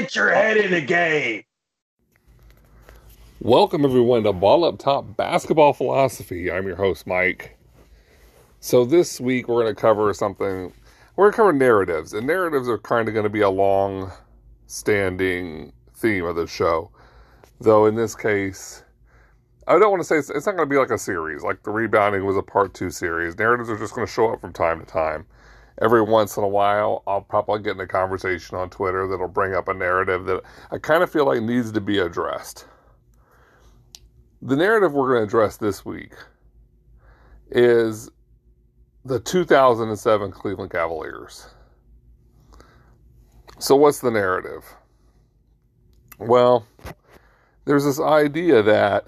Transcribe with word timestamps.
get 0.00 0.14
your 0.14 0.30
head 0.30 0.58
in 0.58 0.70
the 0.72 0.80
game. 0.82 1.42
Welcome, 3.40 3.82
everyone, 3.82 4.24
to 4.24 4.32
Ball 4.34 4.66
Up 4.66 4.78
Top 4.78 5.16
Basketball 5.16 5.72
Philosophy. 5.72 6.50
I'm 6.50 6.66
your 6.66 6.76
host, 6.76 7.06
Mike. 7.06 7.56
So, 8.60 8.84
this 8.84 9.18
week 9.22 9.48
we're 9.48 9.62
going 9.62 9.74
to 9.74 9.80
cover 9.80 10.12
something. 10.12 10.70
We're 11.16 11.30
going 11.30 11.32
to 11.32 11.36
cover 11.36 11.52
narratives, 11.54 12.12
and 12.12 12.26
narratives 12.26 12.68
are 12.68 12.76
kind 12.76 13.08
of 13.08 13.14
going 13.14 13.24
to 13.24 13.30
be 13.30 13.40
a 13.40 13.48
long 13.48 14.12
standing 14.66 15.72
theme 15.94 16.26
of 16.26 16.36
the 16.36 16.46
show. 16.46 16.90
Though, 17.62 17.86
in 17.86 17.94
this 17.94 18.14
case, 18.14 18.82
I 19.66 19.78
don't 19.78 19.90
want 19.90 20.02
to 20.02 20.06
say 20.06 20.16
it's, 20.16 20.28
it's 20.28 20.44
not 20.44 20.56
going 20.56 20.68
to 20.68 20.72
be 20.72 20.78
like 20.78 20.90
a 20.90 20.98
series. 20.98 21.42
Like 21.42 21.62
the 21.62 21.70
rebounding 21.70 22.26
was 22.26 22.36
a 22.36 22.42
part 22.42 22.74
two 22.74 22.90
series. 22.90 23.38
Narratives 23.38 23.70
are 23.70 23.78
just 23.78 23.94
going 23.94 24.06
to 24.06 24.12
show 24.12 24.30
up 24.30 24.42
from 24.42 24.52
time 24.52 24.78
to 24.78 24.86
time. 24.86 25.24
Every 25.82 26.00
once 26.00 26.36
in 26.36 26.44
a 26.44 26.48
while, 26.48 27.02
I'll 27.06 27.20
probably 27.20 27.60
get 27.60 27.74
in 27.74 27.80
a 27.80 27.86
conversation 27.86 28.56
on 28.56 28.70
Twitter 28.70 29.06
that'll 29.06 29.28
bring 29.28 29.54
up 29.54 29.68
a 29.68 29.74
narrative 29.74 30.24
that 30.24 30.42
I 30.70 30.78
kind 30.78 31.02
of 31.02 31.10
feel 31.10 31.26
like 31.26 31.42
needs 31.42 31.70
to 31.72 31.80
be 31.80 31.98
addressed. 31.98 32.66
The 34.40 34.56
narrative 34.56 34.92
we're 34.92 35.08
going 35.08 35.20
to 35.20 35.26
address 35.26 35.58
this 35.58 35.84
week 35.84 36.12
is 37.50 38.10
the 39.04 39.20
2007 39.20 40.32
Cleveland 40.32 40.70
Cavaliers. 40.70 41.46
So, 43.58 43.76
what's 43.76 44.00
the 44.00 44.10
narrative? 44.10 44.64
Well, 46.18 46.66
there's 47.66 47.84
this 47.84 48.00
idea 48.00 48.62
that 48.62 49.06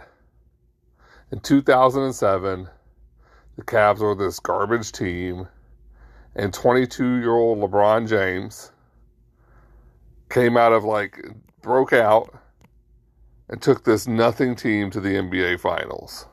in 1.31 1.41
2007, 1.41 2.69
the 3.57 3.63
Cavs 3.63 4.01
were 4.01 4.15
this 4.15 4.41
garbage 4.41 4.93
team, 4.93 5.49
and 6.39 6.55
22 6.55 7.17
year 7.17 7.33
old 7.33 7.59
LeBron 7.59 8.09
James 8.09 8.71
came 10.31 10.57
out 10.57 10.73
of 10.73 10.85
like, 10.85 11.19
broke 11.63 11.93
out 11.93 12.33
and 13.49 13.61
took 13.61 13.85
this 13.85 14.07
nothing 14.07 14.55
team 14.55 14.91
to 14.91 15.01
the 15.01 15.15
NBA 15.15 15.61
Finals. 15.61 16.27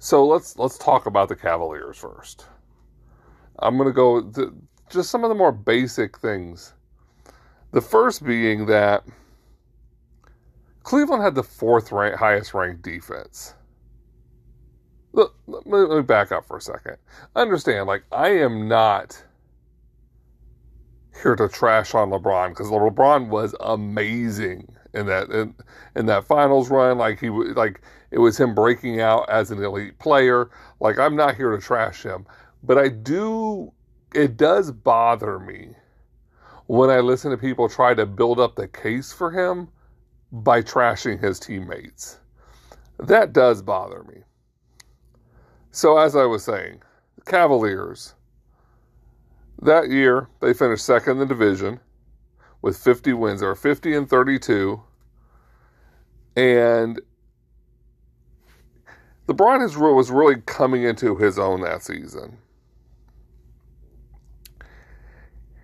So 0.00 0.24
let's 0.26 0.56
let's 0.58 0.78
talk 0.78 1.06
about 1.06 1.28
the 1.28 1.36
Cavaliers 1.36 1.96
first. 1.96 2.46
I'm 3.58 3.76
going 3.76 3.88
to 3.88 3.92
go 3.92 4.52
just 4.90 5.10
some 5.10 5.24
of 5.24 5.28
the 5.28 5.34
more 5.34 5.52
basic 5.52 6.18
things. 6.18 6.72
The 7.72 7.80
first 7.80 8.24
being 8.24 8.66
that 8.66 9.04
Cleveland 10.84 11.22
had 11.22 11.34
the 11.34 11.42
fourth 11.42 11.92
rank, 11.92 12.14
highest 12.14 12.54
ranked 12.54 12.82
defense. 12.82 13.54
Look, 15.18 15.34
let 15.48 15.66
me, 15.66 15.78
let 15.78 15.96
me 15.96 16.02
back 16.02 16.30
up 16.30 16.46
for 16.46 16.58
a 16.58 16.60
second. 16.60 16.96
Understand, 17.34 17.88
like 17.88 18.04
I 18.12 18.28
am 18.28 18.68
not 18.68 19.20
here 21.20 21.34
to 21.34 21.48
trash 21.48 21.92
on 21.92 22.10
LeBron 22.10 22.50
because 22.50 22.68
LeBron 22.68 23.26
was 23.26 23.52
amazing 23.58 24.72
in 24.94 25.06
that 25.06 25.28
in, 25.30 25.56
in 25.96 26.06
that 26.06 26.24
finals 26.24 26.70
run. 26.70 26.98
Like 26.98 27.18
he 27.18 27.30
like 27.30 27.80
it 28.12 28.18
was 28.18 28.38
him 28.38 28.54
breaking 28.54 29.00
out 29.00 29.28
as 29.28 29.50
an 29.50 29.60
elite 29.60 29.98
player. 29.98 30.50
Like 30.78 31.00
I'm 31.00 31.16
not 31.16 31.34
here 31.34 31.50
to 31.50 31.60
trash 31.60 32.04
him, 32.04 32.24
but 32.62 32.78
I 32.78 32.86
do. 32.86 33.72
It 34.14 34.36
does 34.36 34.70
bother 34.70 35.40
me 35.40 35.70
when 36.68 36.90
I 36.90 37.00
listen 37.00 37.32
to 37.32 37.36
people 37.36 37.68
try 37.68 37.92
to 37.92 38.06
build 38.06 38.38
up 38.38 38.54
the 38.54 38.68
case 38.68 39.12
for 39.12 39.32
him 39.32 39.66
by 40.30 40.62
trashing 40.62 41.18
his 41.18 41.40
teammates. 41.40 42.20
That 43.00 43.32
does 43.32 43.62
bother 43.62 44.04
me. 44.04 44.22
So 45.78 45.96
as 45.96 46.16
I 46.16 46.24
was 46.24 46.42
saying, 46.42 46.82
Cavaliers 47.24 48.14
that 49.62 49.90
year, 49.90 50.28
they 50.40 50.52
finished 50.52 50.84
second 50.84 51.12
in 51.12 51.18
the 51.18 51.26
division 51.26 51.78
with 52.62 52.76
50 52.76 53.12
wins. 53.12 53.42
Were 53.42 53.54
50 53.54 53.94
and 53.94 54.10
32. 54.10 54.82
And 56.34 57.00
LeBron 59.28 59.60
has, 59.60 59.76
was 59.76 60.10
really 60.10 60.40
coming 60.46 60.82
into 60.82 61.14
his 61.14 61.38
own 61.38 61.60
that 61.60 61.84
season. 61.84 62.38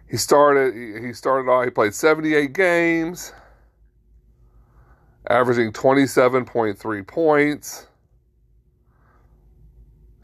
He 0.09 0.17
started. 0.17 1.03
He 1.05 1.13
started 1.13 1.51
off. 1.51 1.65
He 1.65 1.71
played 1.73 1.93
78 1.93 2.53
games, 2.53 3.33
averaging 5.29 5.73
27.3 5.73 7.05
points, 7.05 7.89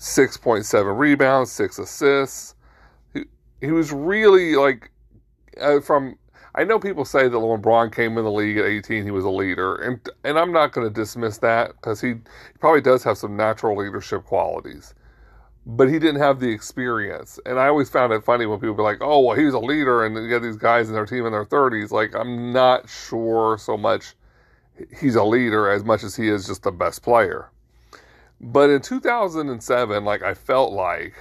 6.7 0.00 0.98
rebounds, 0.98 1.52
six 1.52 1.78
assists 1.78 2.56
he 3.12 3.24
he 3.60 3.70
was 3.70 3.92
really 3.92 4.56
like 4.56 4.90
uh, 5.60 5.80
from 5.80 6.16
I 6.54 6.64
know 6.64 6.80
people 6.80 7.04
say 7.04 7.28
that 7.28 7.58
Bron 7.62 7.90
came 7.90 8.18
in 8.18 8.24
the 8.24 8.30
league 8.30 8.56
at 8.58 8.64
18, 8.64 9.04
he 9.04 9.12
was 9.12 9.24
a 9.24 9.30
leader, 9.30 9.76
and 9.76 10.00
and 10.24 10.38
I'm 10.38 10.52
not 10.52 10.72
going 10.72 10.86
to 10.86 10.92
dismiss 10.92 11.38
that 11.38 11.72
because 11.72 12.00
he, 12.00 12.08
he 12.08 12.58
probably 12.58 12.80
does 12.80 13.04
have 13.04 13.18
some 13.18 13.36
natural 13.36 13.76
leadership 13.76 14.24
qualities, 14.24 14.94
but 15.64 15.88
he 15.88 15.98
didn't 15.98 16.20
have 16.20 16.40
the 16.40 16.50
experience. 16.50 17.38
And 17.46 17.58
I 17.60 17.68
always 17.68 17.88
found 17.88 18.12
it 18.12 18.24
funny 18.24 18.46
when 18.46 18.58
people 18.58 18.74
be 18.74 18.82
like, 18.82 18.98
"Oh, 19.00 19.20
well, 19.20 19.36
he's 19.36 19.54
a 19.54 19.60
leader," 19.60 20.04
and 20.04 20.16
you 20.16 20.32
have 20.34 20.42
these 20.42 20.56
guys 20.56 20.88
in 20.88 20.94
their 20.94 21.06
team 21.06 21.26
in 21.26 21.32
their 21.32 21.44
30s. 21.44 21.92
Like, 21.92 22.14
I'm 22.14 22.52
not 22.52 22.88
sure 22.88 23.56
so 23.58 23.76
much 23.76 24.14
he's 24.98 25.14
a 25.14 25.24
leader 25.24 25.70
as 25.70 25.84
much 25.84 26.02
as 26.02 26.16
he 26.16 26.28
is 26.28 26.46
just 26.46 26.62
the 26.62 26.72
best 26.72 27.02
player. 27.02 27.50
But 28.40 28.70
in 28.70 28.80
2007, 28.80 30.04
like 30.04 30.22
I 30.22 30.32
felt 30.32 30.72
like 30.72 31.14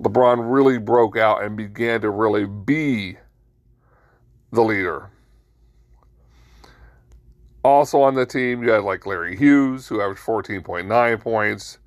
LeBron 0.00 0.52
really 0.52 0.78
broke 0.78 1.16
out 1.16 1.42
and 1.42 1.56
began 1.56 2.00
to 2.02 2.10
really 2.10 2.46
be 2.46 3.18
the 4.52 4.62
leader. 4.62 5.10
Also 7.64 8.00
on 8.00 8.14
the 8.14 8.24
team, 8.24 8.62
you 8.62 8.70
had 8.70 8.84
like 8.84 9.06
Larry 9.06 9.36
Hughes, 9.36 9.88
who 9.88 10.00
averaged 10.00 10.20
14.9 10.20 11.20
points, 11.20 11.78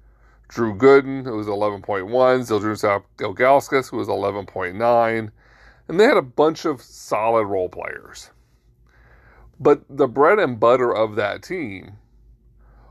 Drew 0.49 0.75
Gooden, 0.75 1.23
who 1.23 1.37
was 1.37 1.47
11.1, 1.47 2.09
Zydrunas 2.09 3.03
Ilgauskas, 3.17 3.89
who 3.89 3.97
was 3.97 4.09
11.9, 4.09 5.31
and 5.87 5.99
they 5.99 6.03
had 6.03 6.17
a 6.17 6.21
bunch 6.21 6.65
of 6.65 6.81
solid 6.81 7.45
role 7.45 7.69
players. 7.69 8.31
But 9.57 9.83
the 9.89 10.07
bread 10.07 10.39
and 10.39 10.59
butter 10.59 10.93
of 10.93 11.15
that 11.15 11.41
team 11.41 11.93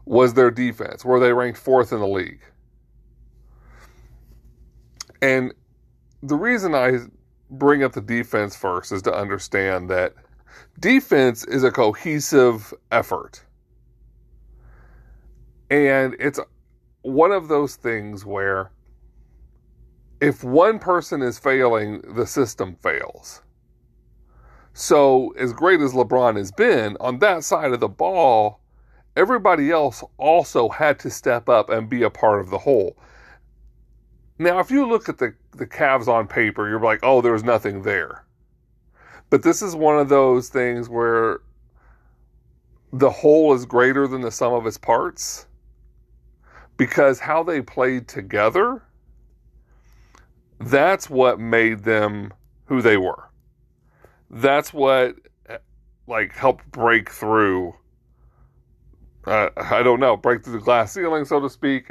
was 0.04 0.34
their 0.34 0.50
defense, 0.50 1.04
where 1.04 1.20
they 1.20 1.32
ranked 1.32 1.58
fourth 1.58 1.92
in 1.92 2.00
the 2.00 2.06
league. 2.06 2.40
And 5.22 5.52
the 6.22 6.36
reason 6.36 6.74
I 6.74 6.98
bring 7.50 7.82
up 7.82 7.92
the 7.92 8.00
defense 8.00 8.56
first 8.56 8.92
is 8.92 9.02
to 9.02 9.14
understand 9.14 9.90
that 9.90 10.14
defense 10.78 11.44
is 11.44 11.64
a 11.64 11.70
cohesive 11.70 12.72
effort. 12.90 13.44
And 15.70 16.16
it's 16.18 16.40
one 17.02 17.32
of 17.32 17.48
those 17.48 17.76
things 17.76 18.24
where 18.24 18.72
if 20.20 20.44
one 20.44 20.78
person 20.78 21.22
is 21.22 21.38
failing, 21.38 22.02
the 22.14 22.26
system 22.26 22.76
fails. 22.82 23.42
So, 24.72 25.30
as 25.38 25.52
great 25.52 25.80
as 25.80 25.92
LeBron 25.92 26.36
has 26.36 26.52
been, 26.52 26.96
on 27.00 27.18
that 27.18 27.42
side 27.44 27.72
of 27.72 27.80
the 27.80 27.88
ball, 27.88 28.59
everybody 29.16 29.71
else 29.71 30.03
also 30.19 30.69
had 30.69 30.98
to 31.00 31.10
step 31.10 31.48
up 31.48 31.71
and 31.71 31.88
be 31.88 32.03
a 32.03 32.10
part 32.10 32.41
of 32.41 32.50
the 32.50 32.59
whole. 32.59 32.97
Now, 34.38 34.59
if 34.59 34.71
you 34.71 34.88
look 34.88 35.09
at 35.09 35.19
the, 35.19 35.34
the 35.53 35.66
Cavs 35.66 36.09
on 36.09 36.26
paper, 36.26 36.69
you're 36.69 36.81
like, 36.81 37.00
oh, 37.03 37.21
there's 37.21 37.44
nothing 37.44 37.82
there. 37.82 38.25
But 39.28 39.43
this 39.43 39.62
is 39.62 39.76
one 39.76 39.98
of 39.98 40.09
those 40.09 40.48
things 40.48 40.88
where 40.88 41.41
the 42.93 43.10
whole 43.10 43.54
is 43.54 43.65
greater 43.65 44.06
than 44.09 44.22
the 44.22 44.30
sum 44.30 44.53
of 44.53 44.66
its 44.66 44.78
parts 44.78 45.47
because 46.77 47.21
how 47.21 47.42
they 47.42 47.60
played 47.60 48.09
together, 48.09 48.83
that's 50.59 51.10
what 51.10 51.39
made 51.39 51.84
them 51.84 52.33
who 52.65 52.80
they 52.80 52.97
were. 52.97 53.28
That's 54.30 54.72
what 54.72 55.16
eh, 55.48 55.59
like 56.06 56.33
helped 56.33 56.71
break 56.71 57.10
through. 57.10 57.74
Uh, 59.26 59.50
I 59.56 59.82
don't 59.82 60.00
know, 60.00 60.16
break 60.16 60.44
through 60.44 60.54
the 60.54 60.64
glass 60.64 60.92
ceiling, 60.92 61.24
so 61.24 61.40
to 61.40 61.50
speak 61.50 61.90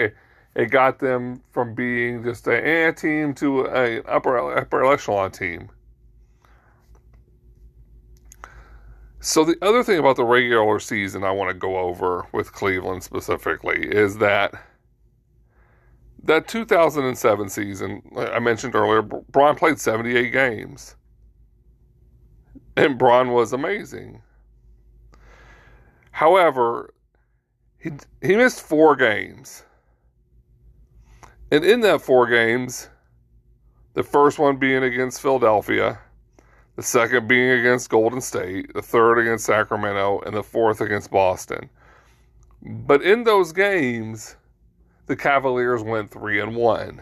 it 0.55 0.71
got 0.71 0.99
them 0.99 1.41
from 1.51 1.75
being 1.75 2.23
just 2.23 2.47
an 2.47 2.65
A 2.65 2.91
team 2.91 3.33
to 3.35 3.65
an 3.65 4.03
upper 4.07 4.57
upper 4.57 4.91
echelon 4.91 5.31
team. 5.31 5.69
So 9.21 9.43
the 9.43 9.57
other 9.61 9.83
thing 9.83 9.99
about 9.99 10.15
the 10.15 10.23
regular 10.23 10.79
season 10.79 11.23
I 11.23 11.31
want 11.31 11.49
to 11.49 11.53
go 11.53 11.77
over 11.77 12.27
with 12.31 12.53
Cleveland 12.53 13.03
specifically 13.03 13.85
is 13.85 14.17
that 14.17 14.53
that 16.23 16.47
2007 16.47 17.49
season 17.49 18.01
I 18.17 18.39
mentioned 18.39 18.75
earlier, 18.75 19.01
Bron 19.01 19.55
played 19.55 19.79
78 19.79 20.31
games, 20.31 20.95
and 22.75 22.97
Bron 22.97 23.31
was 23.31 23.53
amazing. 23.53 24.21
However, 26.11 26.93
he 27.79 27.91
he 28.21 28.35
missed 28.35 28.61
four 28.61 28.95
games 28.95 29.63
and 31.51 31.65
in 31.65 31.81
that 31.81 32.01
four 32.01 32.27
games, 32.27 32.89
the 33.93 34.03
first 34.03 34.37
one 34.37 34.57
being 34.57 34.83
against 34.83 35.21
Philadelphia, 35.21 35.99
the 36.75 36.83
second 36.83 37.27
being 37.27 37.49
against 37.49 37.89
Golden 37.89 38.21
State, 38.21 38.73
the 38.73 38.83
third 38.83 39.17
against 39.17 39.45
Sacramento, 39.45 40.21
and 40.25 40.35
the 40.35 40.43
fourth 40.43 40.79
against 40.79 41.09
Boston. 41.09 41.69
But 42.61 43.01
in 43.01 43.23
those 43.23 43.51
games, 43.51 44.35
the 45.07 45.15
Cavaliers 45.15 45.81
went 45.81 46.11
3 46.11 46.39
and 46.39 46.55
1. 46.55 47.01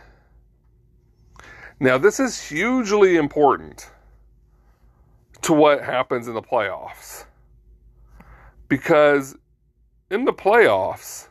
Now, 1.79 1.97
this 1.97 2.19
is 2.19 2.41
hugely 2.41 3.18
important 3.18 3.91
to 5.41 5.53
what 5.53 5.83
happens 5.83 6.27
in 6.27 6.35
the 6.35 6.41
playoffs. 6.41 7.25
Because 8.69 9.35
in 10.09 10.25
the 10.25 10.33
playoffs, 10.33 11.27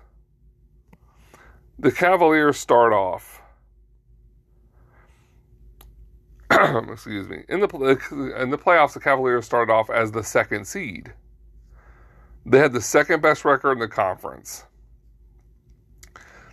the 1.79 1.93
Cavaliers 1.93 2.59
start 2.59 2.93
off. 2.93 3.43
excuse 6.91 7.29
me. 7.29 7.43
In 7.49 7.61
the 7.61 8.35
in 8.41 8.51
the 8.51 8.59
playoffs, 8.59 8.95
the 8.95 9.01
Cavaliers 9.01 9.45
started 9.45 9.73
off 9.73 9.91
as 9.91 10.13
the 10.13 10.23
second 10.23 10.67
seed. 10.67 11.13
They 12.45 12.59
had 12.59 12.73
the 12.73 12.81
second 12.81 13.23
best 13.23 13.45
record 13.45 13.73
in 13.73 13.79
the 13.81 13.89
conference. 13.89 14.65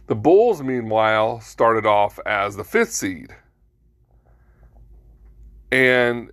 The 0.08 0.16
Bulls, 0.16 0.62
meanwhile, 0.62 1.40
started 1.40 1.86
off 1.86 2.20
as 2.26 2.56
the 2.56 2.64
fifth 2.64 2.92
seed. 2.92 3.36
And 5.72 6.32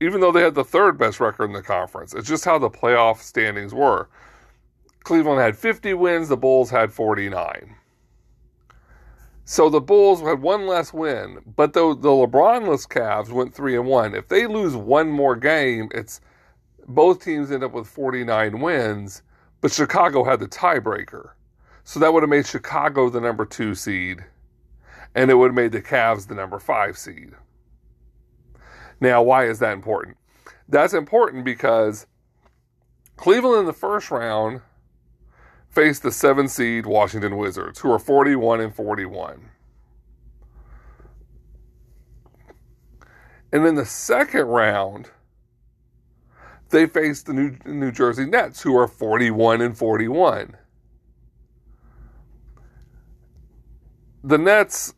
even 0.00 0.20
though 0.20 0.30
they 0.30 0.42
had 0.42 0.54
the 0.54 0.64
third 0.64 0.98
best 0.98 1.18
record 1.20 1.44
in 1.44 1.52
the 1.52 1.62
conference, 1.62 2.14
it's 2.14 2.28
just 2.28 2.44
how 2.44 2.58
the 2.58 2.70
playoff 2.70 3.18
standings 3.18 3.74
were. 3.74 4.08
Cleveland 5.08 5.40
had 5.40 5.56
50 5.56 5.94
wins, 5.94 6.28
the 6.28 6.36
Bulls 6.36 6.68
had 6.68 6.92
49. 6.92 7.74
So 9.46 9.70
the 9.70 9.80
Bulls 9.80 10.20
had 10.20 10.42
one 10.42 10.66
less 10.66 10.92
win, 10.92 11.38
but 11.56 11.72
the, 11.72 11.96
the 11.98 12.10
LeBronless 12.10 12.86
Cavs 12.86 13.30
went 13.30 13.54
3 13.54 13.76
and 13.76 13.86
1. 13.86 14.14
If 14.14 14.28
they 14.28 14.46
lose 14.46 14.76
one 14.76 15.08
more 15.08 15.34
game, 15.34 15.88
it's 15.94 16.20
both 16.88 17.24
teams 17.24 17.50
end 17.50 17.64
up 17.64 17.72
with 17.72 17.86
49 17.86 18.60
wins, 18.60 19.22
but 19.62 19.72
Chicago 19.72 20.24
had 20.24 20.40
the 20.40 20.46
tiebreaker. 20.46 21.30
So 21.84 21.98
that 22.00 22.12
would 22.12 22.22
have 22.22 22.28
made 22.28 22.46
Chicago 22.46 23.08
the 23.08 23.22
number 23.22 23.46
2 23.46 23.74
seed 23.74 24.22
and 25.14 25.30
it 25.30 25.34
would 25.36 25.52
have 25.52 25.54
made 25.54 25.72
the 25.72 25.80
Cavs 25.80 26.28
the 26.28 26.34
number 26.34 26.58
5 26.58 26.98
seed. 26.98 27.32
Now, 29.00 29.22
why 29.22 29.46
is 29.46 29.58
that 29.60 29.72
important? 29.72 30.18
That's 30.68 30.92
important 30.92 31.46
because 31.46 32.06
Cleveland 33.16 33.60
in 33.60 33.64
the 33.64 33.72
first 33.72 34.10
round 34.10 34.60
faced 35.70 36.02
the 36.02 36.12
seven 36.12 36.48
seed 36.48 36.86
Washington 36.86 37.36
Wizards, 37.36 37.78
who 37.80 37.90
are 37.92 37.98
41 37.98 38.60
and 38.60 38.74
41. 38.74 39.50
And 43.52 43.66
in 43.66 43.74
the 43.76 43.86
second 43.86 44.46
round, 44.46 45.10
they 46.70 46.86
faced 46.86 47.26
the 47.26 47.32
New, 47.32 47.56
New 47.64 47.90
Jersey 47.90 48.26
Nets, 48.26 48.62
who 48.62 48.76
are 48.76 48.88
41 48.88 49.60
and 49.62 49.76
41. 49.76 50.56
The 54.24 54.38
Nets 54.38 54.92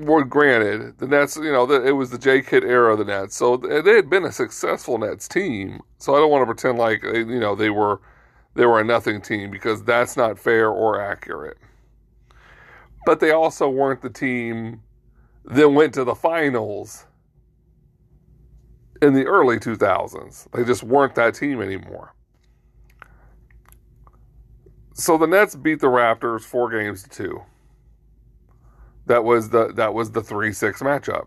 were 0.00 0.24
granted, 0.24 0.98
the 0.98 1.06
Nets, 1.06 1.36
you 1.36 1.52
know, 1.52 1.70
it 1.70 1.92
was 1.92 2.10
the 2.10 2.18
J 2.18 2.42
Kidd 2.42 2.64
era 2.64 2.92
of 2.92 2.98
the 2.98 3.04
Nets, 3.04 3.36
so 3.36 3.56
they 3.56 3.94
had 3.94 4.10
been 4.10 4.24
a 4.24 4.32
successful 4.32 4.98
Nets 4.98 5.28
team. 5.28 5.80
So 5.98 6.14
I 6.14 6.18
don't 6.18 6.30
want 6.30 6.42
to 6.42 6.46
pretend 6.46 6.78
like, 6.78 7.02
you 7.02 7.40
know, 7.40 7.54
they 7.54 7.70
were 7.70 8.00
they 8.54 8.66
were 8.66 8.80
a 8.80 8.84
nothing 8.84 9.20
team 9.20 9.50
because 9.50 9.82
that's 9.82 10.16
not 10.16 10.38
fair 10.38 10.68
or 10.68 11.00
accurate. 11.00 11.58
But 13.06 13.20
they 13.20 13.30
also 13.30 13.68
weren't 13.68 14.02
the 14.02 14.10
team 14.10 14.82
that 15.44 15.68
went 15.68 15.94
to 15.94 16.04
the 16.04 16.14
finals 16.14 17.06
in 19.00 19.14
the 19.14 19.26
early 19.26 19.58
2000s. 19.58 20.48
They 20.52 20.64
just 20.64 20.84
weren't 20.84 21.14
that 21.16 21.34
team 21.34 21.60
anymore. 21.60 22.14
So 24.94 25.18
the 25.18 25.26
Nets 25.26 25.56
beat 25.56 25.80
the 25.80 25.88
Raptors 25.88 26.42
4 26.42 26.70
games 26.70 27.02
to 27.02 27.08
2. 27.08 27.42
That 29.06 29.24
was 29.24 29.48
the 29.48 29.72
that 29.72 29.94
was 29.94 30.12
the 30.12 30.20
3-6 30.20 30.74
matchup. 30.78 31.26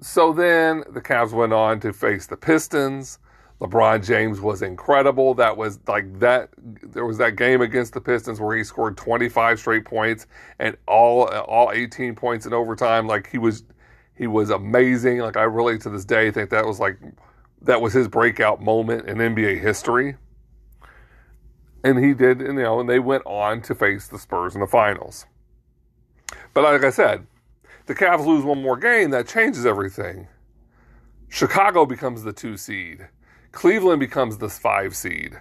So 0.00 0.32
then 0.32 0.84
the 0.88 1.00
Cavs 1.00 1.32
went 1.32 1.52
on 1.52 1.80
to 1.80 1.92
face 1.92 2.26
the 2.26 2.36
Pistons 2.36 3.18
LeBron 3.60 4.04
James 4.04 4.40
was 4.40 4.60
incredible. 4.60 5.34
That 5.34 5.56
was 5.56 5.78
like 5.88 6.18
that. 6.20 6.50
There 6.58 7.06
was 7.06 7.16
that 7.18 7.36
game 7.36 7.62
against 7.62 7.94
the 7.94 8.00
Pistons 8.00 8.38
where 8.38 8.56
he 8.56 8.62
scored 8.62 8.98
25 8.98 9.58
straight 9.58 9.84
points 9.84 10.26
and 10.58 10.76
all 10.86 11.28
all 11.28 11.72
18 11.72 12.14
points 12.14 12.44
in 12.44 12.52
overtime. 12.52 13.06
Like 13.06 13.28
he 13.30 13.38
was 13.38 13.64
he 14.14 14.26
was 14.26 14.50
amazing. 14.50 15.20
Like 15.20 15.38
I 15.38 15.44
really 15.44 15.78
to 15.78 15.90
this 15.90 16.04
day 16.04 16.30
think 16.30 16.50
that 16.50 16.66
was 16.66 16.78
like 16.78 16.98
that 17.62 17.80
was 17.80 17.94
his 17.94 18.08
breakout 18.08 18.60
moment 18.60 19.08
in 19.08 19.16
NBA 19.16 19.60
history. 19.60 20.16
And 21.82 22.04
he 22.04 22.14
did, 22.14 22.40
you 22.40 22.52
know, 22.52 22.80
and 22.80 22.88
they 22.88 22.98
went 22.98 23.22
on 23.26 23.62
to 23.62 23.74
face 23.74 24.08
the 24.08 24.18
Spurs 24.18 24.54
in 24.54 24.60
the 24.60 24.66
finals. 24.66 25.24
But 26.52 26.64
like 26.64 26.84
I 26.84 26.90
said, 26.90 27.26
the 27.86 27.94
Cavs 27.94 28.26
lose 28.26 28.44
one 28.44 28.60
more 28.60 28.76
game, 28.76 29.10
that 29.10 29.28
changes 29.28 29.64
everything. 29.64 30.26
Chicago 31.28 31.86
becomes 31.86 32.22
the 32.22 32.32
two 32.32 32.56
seed. 32.56 33.08
Cleveland 33.56 34.00
becomes 34.00 34.36
the 34.36 34.50
five 34.50 34.94
seed. 34.94 35.40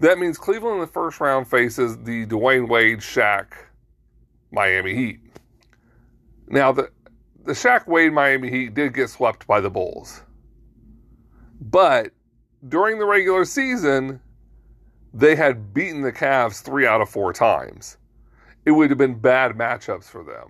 That 0.00 0.18
means 0.18 0.36
Cleveland 0.36 0.74
in 0.74 0.80
the 0.80 0.88
first 0.88 1.20
round 1.20 1.46
faces 1.48 1.96
the 1.98 2.26
Dwyane 2.26 2.68
Wade 2.68 2.98
Shaq 2.98 3.52
Miami 4.50 4.96
Heat. 4.96 5.20
Now 6.48 6.72
the 6.72 6.90
the 7.44 7.52
Shaq 7.52 7.86
Wade 7.86 8.12
Miami 8.12 8.50
Heat 8.50 8.74
did 8.74 8.94
get 8.94 9.10
swept 9.10 9.46
by 9.46 9.60
the 9.60 9.70
Bulls. 9.70 10.22
But 11.60 12.10
during 12.68 12.98
the 12.98 13.06
regular 13.06 13.44
season, 13.44 14.20
they 15.14 15.36
had 15.36 15.72
beaten 15.72 16.02
the 16.02 16.12
Cavs 16.12 16.60
three 16.60 16.84
out 16.84 17.00
of 17.00 17.08
four 17.08 17.32
times. 17.32 17.96
It 18.66 18.72
would 18.72 18.90
have 18.90 18.98
been 18.98 19.20
bad 19.20 19.52
matchups 19.52 20.06
for 20.06 20.24
them. 20.24 20.48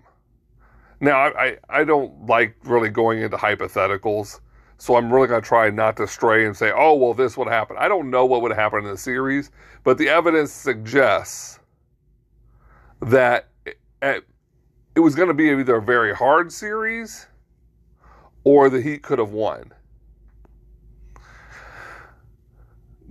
Now, 0.99 1.27
I, 1.27 1.44
I, 1.44 1.56
I 1.69 1.85
don't 1.85 2.25
like 2.25 2.56
really 2.65 2.88
going 2.88 3.21
into 3.21 3.37
hypotheticals 3.37 4.41
so 4.81 4.97
I'm 4.97 5.12
really 5.12 5.29
going 5.29 5.43
to 5.43 5.47
try 5.47 5.69
not 5.69 5.99
to 5.99 6.06
stray 6.06 6.47
and 6.47 6.56
say, 6.56 6.73
oh, 6.75 6.94
well, 6.94 7.12
this 7.12 7.37
would 7.37 7.49
happen. 7.49 7.77
I 7.79 7.87
don't 7.87 8.09
know 8.09 8.25
what 8.25 8.41
would 8.41 8.53
happen 8.53 8.79
in 8.79 8.91
the 8.91 8.97
series, 8.97 9.51
but 9.84 9.99
the 9.99 10.08
evidence 10.08 10.53
suggests 10.53 11.60
that 13.03 13.49
it, 13.67 14.25
it 14.96 15.01
was 15.01 15.15
going 15.15 15.29
to 15.29 15.34
be 15.34 15.51
either 15.51 15.77
a 15.77 15.82
very 15.82 16.15
hard 16.15 16.51
series 16.51 17.27
or 18.44 18.70
the 18.70 18.81
Heat 18.81 19.03
could 19.03 19.19
have 19.19 19.32
won. 19.32 19.70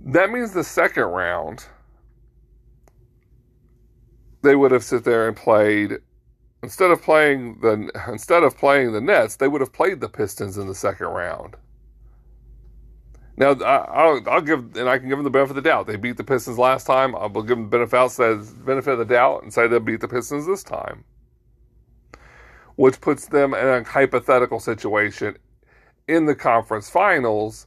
That 0.06 0.30
means 0.30 0.52
the 0.52 0.64
second 0.64 1.04
round, 1.04 1.66
they 4.42 4.56
would 4.56 4.72
have 4.72 4.82
sit 4.82 5.04
there 5.04 5.28
and 5.28 5.36
played 5.36 6.00
instead 6.62 6.90
of 6.90 7.02
playing 7.02 7.60
the 7.60 7.90
instead 8.08 8.42
of 8.42 8.56
playing 8.56 8.92
the 8.92 9.00
Nets, 9.00 9.36
they 9.36 9.48
would 9.48 9.60
have 9.60 9.72
played 9.72 10.00
the 10.00 10.08
Pistons 10.08 10.58
in 10.58 10.66
the 10.66 10.74
second 10.74 11.06
round. 11.06 11.56
Now 13.36 13.52
I'll, 13.52 14.20
I'll 14.28 14.42
give 14.42 14.76
and 14.76 14.88
I 14.88 14.98
can 14.98 15.08
give 15.08 15.16
them 15.16 15.24
the 15.24 15.30
benefit 15.30 15.56
of 15.56 15.62
the 15.62 15.68
doubt. 15.68 15.86
They 15.86 15.96
beat 15.96 16.16
the 16.16 16.24
Pistons 16.24 16.58
last 16.58 16.86
time. 16.86 17.14
I'll 17.14 17.30
give 17.30 17.56
them 17.56 17.70
the 17.70 18.54
benefit 18.64 18.92
of 18.92 18.98
the 18.98 19.04
doubt 19.04 19.42
and 19.42 19.52
say 19.52 19.66
they'll 19.66 19.80
beat 19.80 20.00
the 20.00 20.08
Pistons 20.08 20.46
this 20.46 20.62
time, 20.62 21.04
which 22.76 23.00
puts 23.00 23.26
them 23.26 23.54
in 23.54 23.66
a 23.66 23.82
hypothetical 23.84 24.60
situation 24.60 25.36
in 26.06 26.26
the 26.26 26.34
conference 26.34 26.90
finals 26.90 27.66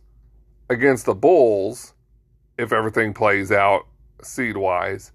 against 0.69 1.05
the 1.05 1.15
Bulls 1.15 1.93
if 2.57 2.71
everything 2.71 3.13
plays 3.13 3.51
out 3.51 3.87
seed 4.21 4.57
wise 4.57 5.11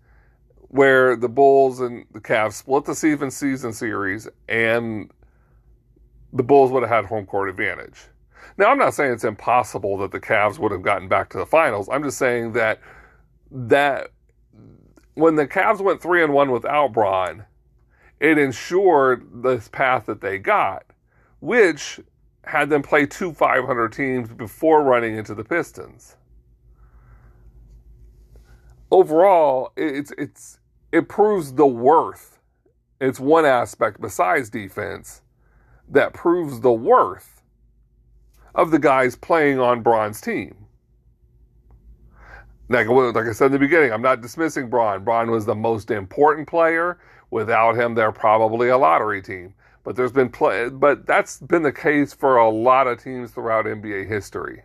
where 0.68 1.16
the 1.16 1.28
Bulls 1.28 1.80
and 1.80 2.04
the 2.12 2.20
Cavs 2.20 2.54
split 2.54 2.84
the 2.84 2.94
season 2.94 3.30
season 3.30 3.72
series, 3.72 4.28
and 4.48 5.10
the 6.32 6.42
Bulls 6.42 6.70
would 6.70 6.82
have 6.82 6.90
had 6.90 7.06
home 7.06 7.26
court 7.26 7.48
advantage. 7.48 7.98
Now, 8.58 8.66
I'm 8.66 8.78
not 8.78 8.94
saying 8.94 9.12
it's 9.12 9.24
impossible 9.24 9.96
that 9.98 10.10
the 10.10 10.20
Cavs 10.20 10.58
would 10.58 10.72
have 10.72 10.82
gotten 10.82 11.08
back 11.08 11.30
to 11.30 11.38
the 11.38 11.46
finals. 11.46 11.88
I'm 11.90 12.02
just 12.02 12.18
saying 12.18 12.52
that 12.52 12.80
that 13.50 14.10
when 15.14 15.36
the 15.36 15.46
Cavs 15.46 15.80
went 15.80 16.02
three 16.02 16.22
and 16.22 16.32
one 16.32 16.50
without 16.50 16.92
Bron, 16.92 17.44
it 18.20 18.36
ensured 18.36 19.42
this 19.42 19.68
path 19.68 20.06
that 20.06 20.20
they 20.20 20.38
got, 20.38 20.84
which 21.40 22.00
had 22.44 22.68
them 22.68 22.82
play 22.82 23.06
two 23.06 23.32
500 23.32 23.92
teams 23.92 24.30
before 24.32 24.82
running 24.82 25.16
into 25.16 25.34
the 25.34 25.44
Pistons 25.44 26.16
overall, 28.90 29.72
it's 29.76 30.12
it's 30.18 30.57
it 30.92 31.08
proves 31.08 31.52
the 31.52 31.66
worth. 31.66 32.38
It's 33.00 33.20
one 33.20 33.44
aspect 33.44 34.00
besides 34.00 34.50
defense 34.50 35.22
that 35.88 36.12
proves 36.12 36.60
the 36.60 36.72
worth 36.72 37.42
of 38.54 38.70
the 38.70 38.78
guys 38.78 39.14
playing 39.14 39.60
on 39.60 39.82
Bron's 39.82 40.20
team. 40.20 40.66
Like, 42.68 42.88
like 42.88 43.26
I 43.26 43.32
said 43.32 43.46
in 43.46 43.52
the 43.52 43.58
beginning, 43.58 43.92
I'm 43.92 44.02
not 44.02 44.20
dismissing 44.20 44.68
Bron. 44.68 45.04
Bron 45.04 45.30
was 45.30 45.46
the 45.46 45.54
most 45.54 45.90
important 45.90 46.48
player. 46.48 46.98
Without 47.30 47.76
him, 47.76 47.94
they're 47.94 48.12
probably 48.12 48.68
a 48.68 48.76
lottery 48.76 49.22
team. 49.22 49.54
But 49.84 49.96
there's 49.96 50.12
been 50.12 50.28
play, 50.28 50.68
but 50.68 51.06
that's 51.06 51.38
been 51.38 51.62
the 51.62 51.72
case 51.72 52.12
for 52.12 52.36
a 52.36 52.50
lot 52.50 52.86
of 52.86 53.02
teams 53.02 53.30
throughout 53.30 53.64
NBA 53.64 54.06
history, 54.06 54.64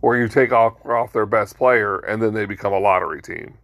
where 0.00 0.16
you 0.16 0.28
take 0.28 0.52
off, 0.52 0.74
off 0.86 1.12
their 1.12 1.26
best 1.26 1.56
player 1.56 1.98
and 1.98 2.22
then 2.22 2.32
they 2.32 2.46
become 2.46 2.72
a 2.72 2.78
lottery 2.78 3.20
team. 3.20 3.58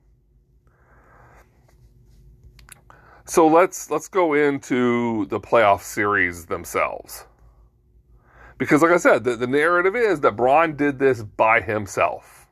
So 3.25 3.47
let's 3.47 3.91
let's 3.91 4.09
go 4.09 4.35
into 4.35 5.27
the 5.27 5.39
playoff 5.39 5.83
series 5.83 6.47
themselves. 6.47 7.27
Because 8.59 8.83
like 8.83 8.93
I 8.93 8.97
said, 8.97 9.25
the, 9.25 9.37
the 9.37 9.47
narrative 9.47 9.97
is 9.97 10.21
that 10.21 10.37
Bron 10.37 10.77
did 10.77 10.99
this 10.99 11.23
by 11.23 11.61
himself. 11.61 12.47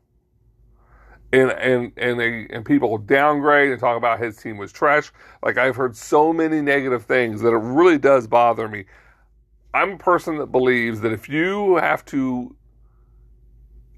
And 1.32 1.50
and 1.52 1.92
and 1.96 2.18
they 2.18 2.46
and 2.50 2.64
people 2.64 2.98
downgrade 2.98 3.70
and 3.70 3.80
talk 3.80 3.96
about 3.96 4.20
his 4.20 4.36
team 4.36 4.56
was 4.56 4.72
trash. 4.72 5.12
Like 5.44 5.58
I've 5.58 5.76
heard 5.76 5.96
so 5.96 6.32
many 6.32 6.60
negative 6.60 7.04
things 7.04 7.40
that 7.42 7.52
it 7.52 7.60
really 7.60 7.98
does 7.98 8.26
bother 8.26 8.68
me. 8.68 8.84
I'm 9.72 9.92
a 9.92 9.98
person 9.98 10.38
that 10.38 10.46
believes 10.46 11.00
that 11.00 11.12
if 11.12 11.28
you 11.28 11.76
have 11.76 12.04
to 12.06 12.56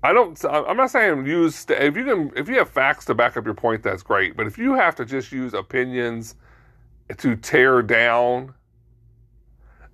I 0.02 0.12
don't. 0.12 0.42
I'm 0.44 0.76
not 0.76 0.90
saying 0.90 1.26
use 1.26 1.64
if 1.68 1.96
you 1.96 2.04
can 2.04 2.32
if 2.34 2.48
you 2.48 2.56
have 2.58 2.68
facts 2.68 3.04
to 3.06 3.14
back 3.14 3.36
up 3.36 3.44
your 3.44 3.54
point, 3.54 3.82
that's 3.82 4.02
great. 4.02 4.36
But 4.36 4.46
if 4.46 4.58
you 4.58 4.74
have 4.74 4.96
to 4.96 5.04
just 5.04 5.30
use 5.30 5.54
opinions 5.54 6.34
to 7.18 7.36
tear 7.36 7.82
down 7.82 8.54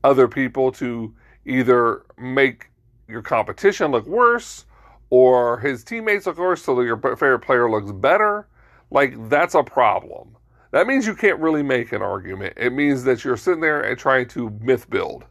other 0.05 0.29
people 0.29 0.71
to 0.73 1.15
either 1.45 2.05
make 2.19 2.71
your 3.09 3.23
competition 3.23 3.91
look 3.91 4.07
worse 4.07 4.67
or 5.11 5.59
his 5.61 5.83
teammates 5.83 6.27
look 6.27 6.39
worse 6.39 6.63
so 6.63 6.75
that 6.77 6.83
your 6.83 6.99
favorite 6.99 7.41
player 7.41 7.71
looks 7.71 7.93
better, 7.93 8.47
like 8.91 9.29
that's 9.29 9.55
a 9.55 9.63
problem. 9.63 10.37
That 10.71 10.87
means 10.87 11.07
you 11.07 11.15
can't 11.15 11.39
really 11.41 11.63
make 11.63 11.93
an 11.93 12.03
argument. 12.03 12.55
It 12.57 12.73
means 12.73 13.05
that 13.05 13.25
you're 13.25 13.39
sitting 13.39 13.61
there 13.61 13.81
and 13.81 13.99
trying 13.99 14.29
to 14.29 14.51
myth 14.61 14.89
build. 14.91 15.25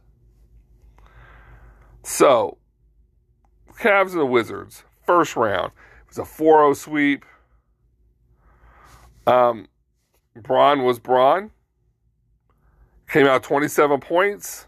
So, 2.02 2.58
Cavs 3.78 4.10
and 4.10 4.20
the 4.20 4.26
Wizards, 4.26 4.82
first 5.06 5.36
round. 5.36 5.72
It 6.02 6.08
was 6.08 6.18
a 6.18 6.24
4 6.24 6.58
0 6.58 6.72
sweep. 6.74 7.24
Um, 9.26 9.68
Bron 10.34 10.84
was 10.84 10.98
Bron. 10.98 11.50
Came 13.08 13.26
out 13.26 13.42
27 13.42 14.00
points, 14.00 14.66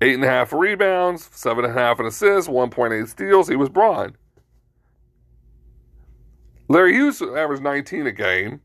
eight 0.00 0.14
and 0.14 0.24
a 0.24 0.28
half 0.28 0.52
rebounds, 0.52 1.28
seven 1.32 1.64
and 1.64 1.76
a 1.76 1.80
half 1.80 2.00
an 2.00 2.06
assist, 2.06 2.48
1.8 2.48 3.08
steals. 3.08 3.48
He 3.48 3.56
was 3.56 3.68
Bron. 3.68 4.16
Larry 6.68 6.94
Hughes 6.94 7.22
averaged 7.22 7.62
19 7.62 8.08
a 8.08 8.12
game. 8.12 8.60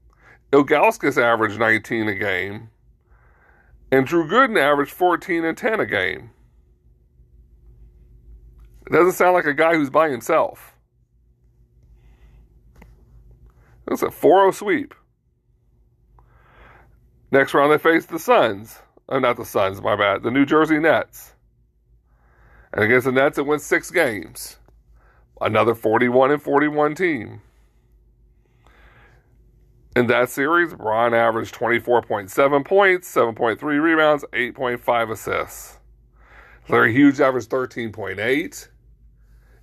Ilgauskas 0.51 1.21
averaged 1.21 1.59
19 1.59 2.07
a 2.07 2.15
game. 2.15 2.69
And 3.91 4.07
Drew 4.07 4.27
Gooden 4.27 4.59
averaged 4.59 4.91
14 4.91 5.45
and 5.45 5.57
10 5.57 5.79
a 5.79 5.85
game. 5.85 6.31
It 8.87 8.93
doesn't 8.93 9.13
sound 9.13 9.33
like 9.33 9.45
a 9.45 9.53
guy 9.53 9.75
who's 9.75 9.89
by 9.91 10.09
himself. 10.09 10.75
It's 13.87 14.01
a 14.01 14.09
4 14.09 14.39
0 14.39 14.51
sweep. 14.51 14.95
Next 17.31 17.53
round, 17.53 17.71
they 17.71 17.77
face 17.77 18.05
the 18.05 18.19
Suns. 18.19 18.79
Oh, 19.07 19.19
not 19.19 19.37
the 19.37 19.45
Suns, 19.45 19.81
my 19.81 19.95
bad. 19.95 20.21
The 20.21 20.31
New 20.31 20.45
Jersey 20.45 20.79
Nets. 20.79 21.33
And 22.73 22.83
against 22.83 23.05
the 23.05 23.11
Nets, 23.13 23.37
it 23.37 23.45
went 23.45 23.61
six 23.61 23.89
games. 23.89 24.57
Another 25.39 25.73
41 25.73 26.31
and 26.31 26.41
41 26.41 26.95
team. 26.95 27.41
In 29.95 30.07
that 30.07 30.29
series, 30.29 30.73
Bron 30.73 31.13
averaged 31.13 31.55
24.7 31.55 32.65
points, 32.65 33.13
7.3 33.13 33.61
rebounds, 33.61 34.23
8.5 34.31 35.11
assists. 35.11 35.79
Larry 36.69 36.93
Hughes 36.93 37.19
averaged 37.19 37.49
13.8. 37.49 38.67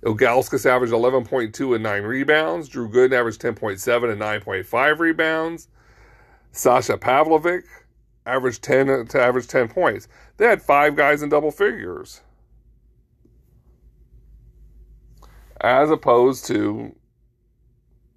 Ilgauskas 0.03 0.65
averaged 0.65 0.93
11.2 0.93 1.75
and 1.75 1.83
9 1.83 2.03
rebounds. 2.03 2.69
Drew 2.69 2.89
Gooden 2.89 3.13
averaged 3.13 3.41
10.7 3.41 4.11
and 4.11 4.21
9.5 4.21 4.99
rebounds. 4.99 5.67
Sasha 6.51 6.97
Pavlovic 6.97 7.63
averaged 8.25 8.63
10 8.63 8.89
uh, 8.89 9.03
to 9.05 9.21
average 9.21 9.47
10 9.47 9.69
points. 9.69 10.07
They 10.37 10.45
had 10.45 10.61
five 10.61 10.95
guys 10.95 11.21
in 11.21 11.29
double 11.29 11.51
figures. 11.51 12.21
As 15.61 15.89
opposed 15.89 16.45
to 16.47 16.95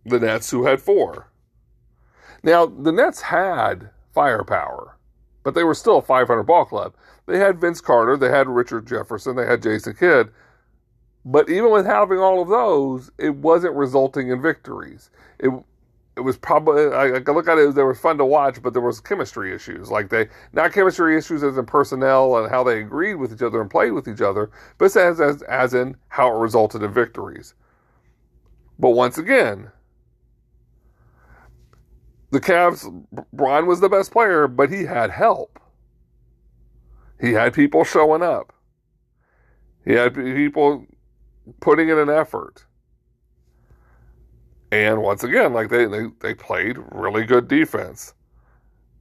the 0.04 0.20
Nets 0.20 0.50
who 0.50 0.64
had 0.64 0.80
four. 0.80 1.28
Now, 2.42 2.66
the 2.66 2.92
Nets 2.92 3.22
had 3.22 3.90
firepower, 4.12 4.98
but 5.42 5.54
they 5.54 5.64
were 5.64 5.74
still 5.74 5.98
a 5.98 6.02
500 6.02 6.42
ball 6.42 6.64
club. 6.64 6.94
They 7.26 7.38
had 7.38 7.60
Vince 7.60 7.80
Carter, 7.80 8.16
they 8.16 8.30
had 8.30 8.48
Richard 8.48 8.86
Jefferson, 8.86 9.36
they 9.36 9.46
had 9.46 9.62
Jason 9.62 9.94
Kidd. 9.94 10.30
But 11.24 11.48
even 11.48 11.70
with 11.70 11.86
having 11.86 12.18
all 12.18 12.42
of 12.42 12.48
those, 12.48 13.12
it 13.16 13.36
wasn't 13.36 13.76
resulting 13.76 14.30
in 14.30 14.42
victories. 14.42 15.10
It 15.38 15.52
was 16.22 16.36
probably 16.36 16.86
I, 16.86 17.16
I 17.16 17.18
look 17.18 17.48
at 17.48 17.58
it 17.58 17.74
they 17.74 17.82
were 17.82 17.94
fun 17.94 18.18
to 18.18 18.24
watch, 18.24 18.62
but 18.62 18.72
there 18.72 18.82
was 18.82 19.00
chemistry 19.00 19.54
issues. 19.54 19.90
Like 19.90 20.08
they 20.10 20.28
not 20.52 20.72
chemistry 20.72 21.16
issues 21.16 21.42
as 21.42 21.56
in 21.58 21.66
personnel 21.66 22.36
and 22.38 22.50
how 22.50 22.64
they 22.64 22.80
agreed 22.80 23.16
with 23.16 23.32
each 23.32 23.42
other 23.42 23.60
and 23.60 23.70
played 23.70 23.92
with 23.92 24.08
each 24.08 24.20
other, 24.20 24.50
but 24.78 24.96
as 24.96 25.20
as 25.20 25.42
as 25.42 25.74
in 25.74 25.96
how 26.08 26.34
it 26.34 26.38
resulted 26.38 26.82
in 26.82 26.92
victories. 26.92 27.54
But 28.78 28.90
once 28.90 29.18
again, 29.18 29.70
the 32.30 32.40
Cavs 32.40 32.86
Bron 33.32 33.66
was 33.66 33.80
the 33.80 33.88
best 33.88 34.10
player, 34.10 34.48
but 34.48 34.70
he 34.70 34.84
had 34.84 35.10
help. 35.10 35.60
He 37.20 37.32
had 37.32 37.54
people 37.54 37.84
showing 37.84 38.22
up. 38.22 38.52
He 39.84 39.92
had 39.92 40.14
people 40.14 40.86
putting 41.60 41.88
in 41.88 41.98
an 41.98 42.10
effort. 42.10 42.64
And 44.72 45.02
once 45.02 45.22
again, 45.22 45.52
like 45.52 45.68
they, 45.68 45.84
they, 45.84 46.06
they 46.20 46.34
played 46.34 46.78
really 46.92 47.24
good 47.24 47.46
defense. 47.46 48.14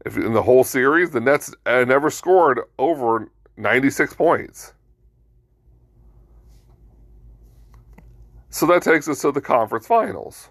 If 0.05 0.17
in 0.17 0.33
the 0.33 0.43
whole 0.43 0.65
series, 0.65 1.11
the 1.11 1.21
Nets 1.21 1.53
uh, 1.65 1.85
never 1.85 2.09
scored 2.09 2.59
over 2.77 3.31
96 3.55 4.13
points. 4.15 4.73
So 8.49 8.65
that 8.65 8.83
takes 8.83 9.07
us 9.07 9.21
to 9.21 9.31
the 9.31 9.39
conference 9.39 9.87
finals 9.87 10.49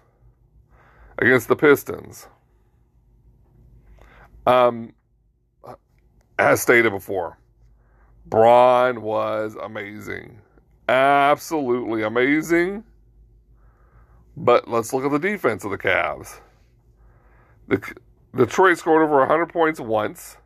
against 1.19 1.47
the 1.47 1.55
Pistons. 1.55 2.27
Um, 4.47 4.93
as 6.39 6.61
stated 6.61 6.91
before, 6.91 7.37
Bron 8.25 9.03
was 9.03 9.55
amazing. 9.61 10.39
Absolutely 10.89 12.01
amazing. 12.01 12.83
But 14.37 14.67
let's 14.67 14.93
look 14.93 15.03
at 15.03 15.11
the 15.11 15.19
defense 15.19 15.63
of 15.63 15.71
the 15.71 15.77
Cavs. 15.77 16.39
The 17.67 17.81
Detroit 18.35 18.77
scored 18.77 19.03
over 19.03 19.19
100 19.19 19.47
points 19.47 19.79
once. 19.79 20.37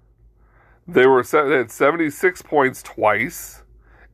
They 0.87 1.05
were 1.07 1.23
they 1.23 1.57
had 1.57 1.71
76 1.71 2.41
points 2.43 2.83
twice, 2.83 3.63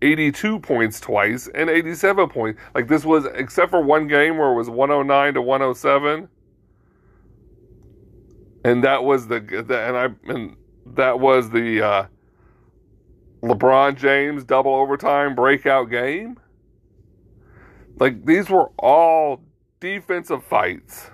82 0.02 0.60
points 0.60 1.00
twice, 1.00 1.50
and 1.54 1.70
87 1.70 2.30
points. 2.30 2.62
Like 2.74 2.88
this 2.88 3.04
was 3.04 3.26
except 3.34 3.72
for 3.72 3.82
one 3.82 4.08
game 4.08 4.38
where 4.38 4.52
it 4.52 4.56
was 4.56 4.70
109 4.70 5.34
to 5.34 5.42
107. 5.42 6.30
And 8.64 8.84
that 8.84 9.04
was 9.04 9.28
the, 9.28 9.40
the 9.40 9.80
and 9.80 9.98
I 9.98 10.32
and 10.32 10.56
that 10.86 11.20
was 11.20 11.50
the 11.50 11.82
uh, 11.82 12.06
LeBron 13.42 13.98
James 13.98 14.44
double 14.44 14.74
overtime 14.74 15.36
breakout 15.36 15.90
game. 15.90 16.40
Like 18.00 18.26
these 18.26 18.50
were 18.50 18.72
all 18.78 19.42
defensive 19.82 20.46
fights. 20.46 21.12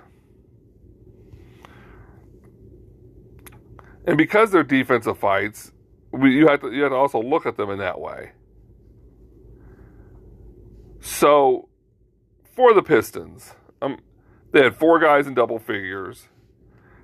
And 4.06 4.16
because 4.16 4.52
they're 4.52 4.62
defensive 4.62 5.18
fights, 5.18 5.72
we, 6.12 6.36
you 6.36 6.46
have 6.46 6.60
to 6.60 6.72
you 6.72 6.82
have 6.82 6.92
to 6.92 6.96
also 6.96 7.20
look 7.20 7.44
at 7.44 7.56
them 7.56 7.70
in 7.70 7.78
that 7.78 8.00
way. 8.00 8.30
So, 11.00 11.68
for 12.54 12.72
the 12.72 12.82
Pistons, 12.82 13.54
um, 13.82 13.98
they 14.52 14.62
had 14.62 14.76
four 14.76 14.98
guys 14.98 15.26
in 15.26 15.34
double 15.34 15.58
figures. 15.58 16.28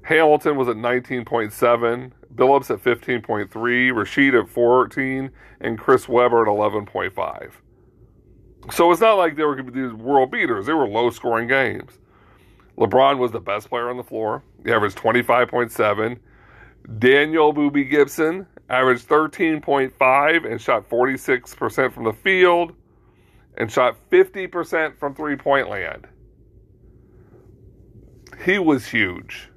Hamilton 0.02 0.56
was 0.56 0.68
at 0.68 0.76
19.7, 0.76 2.12
Billups 2.35 2.71
at 2.71 2.83
15.3, 2.83 3.49
Rasheed 3.49 4.38
at 4.38 4.50
14, 4.50 5.30
and 5.61 5.78
Chris 5.78 6.06
Webber 6.09 6.42
at 6.42 6.49
11.5. 6.49 7.52
So 8.73 8.90
it's 8.90 9.00
not 9.00 9.14
like 9.14 9.37
they 9.37 9.44
were 9.44 9.62
these 9.62 9.92
world 9.92 10.30
beaters. 10.30 10.66
They 10.66 10.73
were 10.73 10.88
low 10.88 11.11
scoring 11.11 11.49
games. 11.49 11.99
LeBron 12.78 13.18
was 13.18 13.30
the 13.30 13.40
best 13.40 13.68
player 13.68 13.88
on 13.90 13.97
the 13.97 14.02
floor. 14.02 14.42
He 14.64 14.73
averaged 14.73 14.97
25.7. 14.97 16.18
Daniel 16.99 17.54
Boobie 17.54 17.88
Gibson 17.88 18.47
averaged 18.68 19.09
13.5 19.09 20.50
and 20.50 20.61
shot 20.61 20.88
46% 20.88 21.92
from 21.92 22.04
the 22.04 22.12
field 22.12 22.73
and 23.56 23.71
shot 23.71 23.97
50% 24.11 24.99
from 24.99 25.14
three 25.14 25.37
point 25.37 25.68
land. 25.68 26.09
He 28.44 28.59
was 28.59 28.87
huge. 28.87 29.49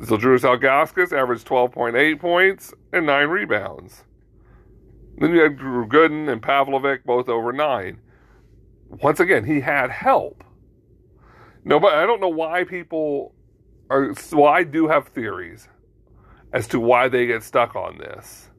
Zydrunas 0.00 0.42
Ilgauskas 0.42 1.16
averaged 1.16 1.46
12.8 1.46 2.20
points 2.20 2.74
and 2.92 3.06
9 3.06 3.28
rebounds. 3.28 4.04
Then 5.18 5.32
you 5.32 5.40
had 5.40 5.56
Gooden 5.56 6.30
and 6.30 6.42
Pavlovic, 6.42 7.04
both 7.04 7.28
over 7.28 7.52
9. 7.52 7.98
Once 8.88 9.20
again, 9.20 9.44
he 9.44 9.60
had 9.60 9.90
help. 9.90 10.44
No, 11.64 11.80
but 11.80 11.94
I 11.94 12.06
don't 12.06 12.20
know 12.20 12.28
why 12.28 12.64
people 12.64 13.34
are. 13.90 14.14
Well, 14.32 14.46
I 14.46 14.62
do 14.62 14.86
have 14.88 15.08
theories 15.08 15.68
as 16.52 16.68
to 16.68 16.80
why 16.80 17.08
they 17.08 17.26
get 17.26 17.42
stuck 17.42 17.74
on 17.74 17.98
this. 17.98 18.50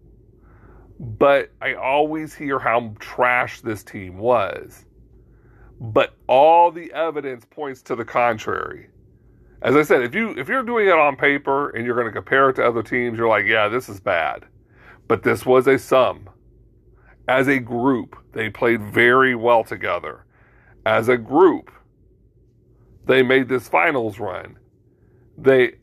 But 0.99 1.51
I 1.61 1.75
always 1.75 2.33
hear 2.33 2.59
how 2.59 2.95
trash 2.99 3.61
this 3.61 3.83
team 3.83 4.17
was. 4.17 4.85
But 5.79 6.15
all 6.27 6.71
the 6.71 6.91
evidence 6.91 7.45
points 7.45 7.83
to 7.83 7.95
the 7.95 8.03
contrary. 8.03 8.89
As 9.61 9.75
I 9.75 9.83
said, 9.83 10.01
if 10.01 10.15
you 10.15 10.31
if 10.31 10.47
you're 10.49 10.63
doing 10.63 10.87
it 10.87 10.93
on 10.93 11.15
paper 11.15 11.69
and 11.69 11.85
you're 11.85 11.95
going 11.95 12.07
to 12.07 12.11
compare 12.13 12.49
it 12.49 12.55
to 12.55 12.65
other 12.67 12.83
teams, 12.83 13.17
you're 13.17 13.29
like, 13.29 13.45
yeah, 13.45 13.67
this 13.67 13.89
is 13.89 13.99
bad. 13.99 14.45
But 15.07 15.23
this 15.23 15.45
was 15.45 15.67
a 15.67 15.77
sum. 15.77 16.29
As 17.27 17.47
a 17.47 17.59
group, 17.59 18.15
they 18.33 18.49
played 18.49 18.81
very 18.81 19.35
well 19.35 19.63
together. 19.63 20.25
As 20.85 21.09
a 21.09 21.17
group, 21.17 21.71
they 23.05 23.21
made 23.23 23.49
this 23.49 23.67
finals 23.67 24.19
run. 24.19 24.57
They 25.37 25.73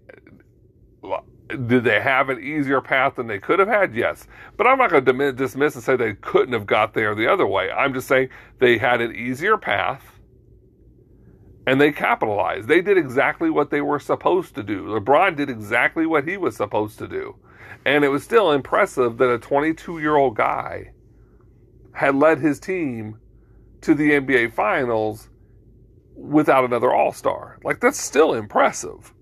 did 1.49 1.85
they 1.85 2.01
have 2.01 2.31
an 2.31 2.43
easier 2.43 2.81
path 2.81 3.17
than 3.17 3.27
they 3.27 3.39
could 3.39 3.59
have 3.59 3.69
had? 3.69 3.95
Yes. 3.95 4.27
But 4.57 4.67
I'm 4.67 4.79
not 4.79 4.91
going 4.91 5.05
to 5.05 5.33
dismiss 5.33 5.75
and 5.75 5.85
say 5.85 5.95
they 5.95 6.15
couldn't 6.15 6.55
have 6.55 6.67
got 6.67 6.95
there 6.95 7.15
the 7.15 7.31
other 7.31 7.47
way. 7.47 7.71
I'm 7.71 7.93
just 7.93 8.09
saying 8.09 8.31
they 8.59 8.79
had 8.79 9.03
an 9.03 9.15
easier 9.15 9.59
path 9.59 10.03
and 11.67 11.81
they 11.81 11.93
capitalized. 11.93 12.67
They 12.67 12.81
did 12.81 12.97
exactly 12.97 13.51
what 13.51 13.71
they 13.71 13.83
were 13.83 14.01
supposed 14.01 14.55
to 14.55 14.63
do. 14.63 14.85
LeBron 14.85 15.37
did 15.37 15.51
exactly 15.51 16.07
what 16.07 16.27
he 16.27 16.39
was 16.39 16.57
supposed 16.57 16.99
to 16.99 17.09
do. 17.09 17.37
And 17.85 18.05
it 18.05 18.09
was 18.09 18.25
still 18.25 18.53
impressive 18.53 19.19
that 19.19 19.31
a 19.31 19.39
22 19.39 19.99
year 19.99 20.17
old 20.17 20.37
guy 20.37 20.94
had 21.95 22.15
led 22.15 22.39
his 22.41 22.61
team 22.61 23.19
to 23.81 23.95
the 23.95 24.11
NBA 24.13 24.53
Finals 24.53 25.29
without 26.15 26.65
another 26.65 26.93
All 26.93 27.13
Star. 27.13 27.59
Like, 27.65 27.81
that's 27.81 27.99
still 27.99 28.35
impressive. 28.35 29.13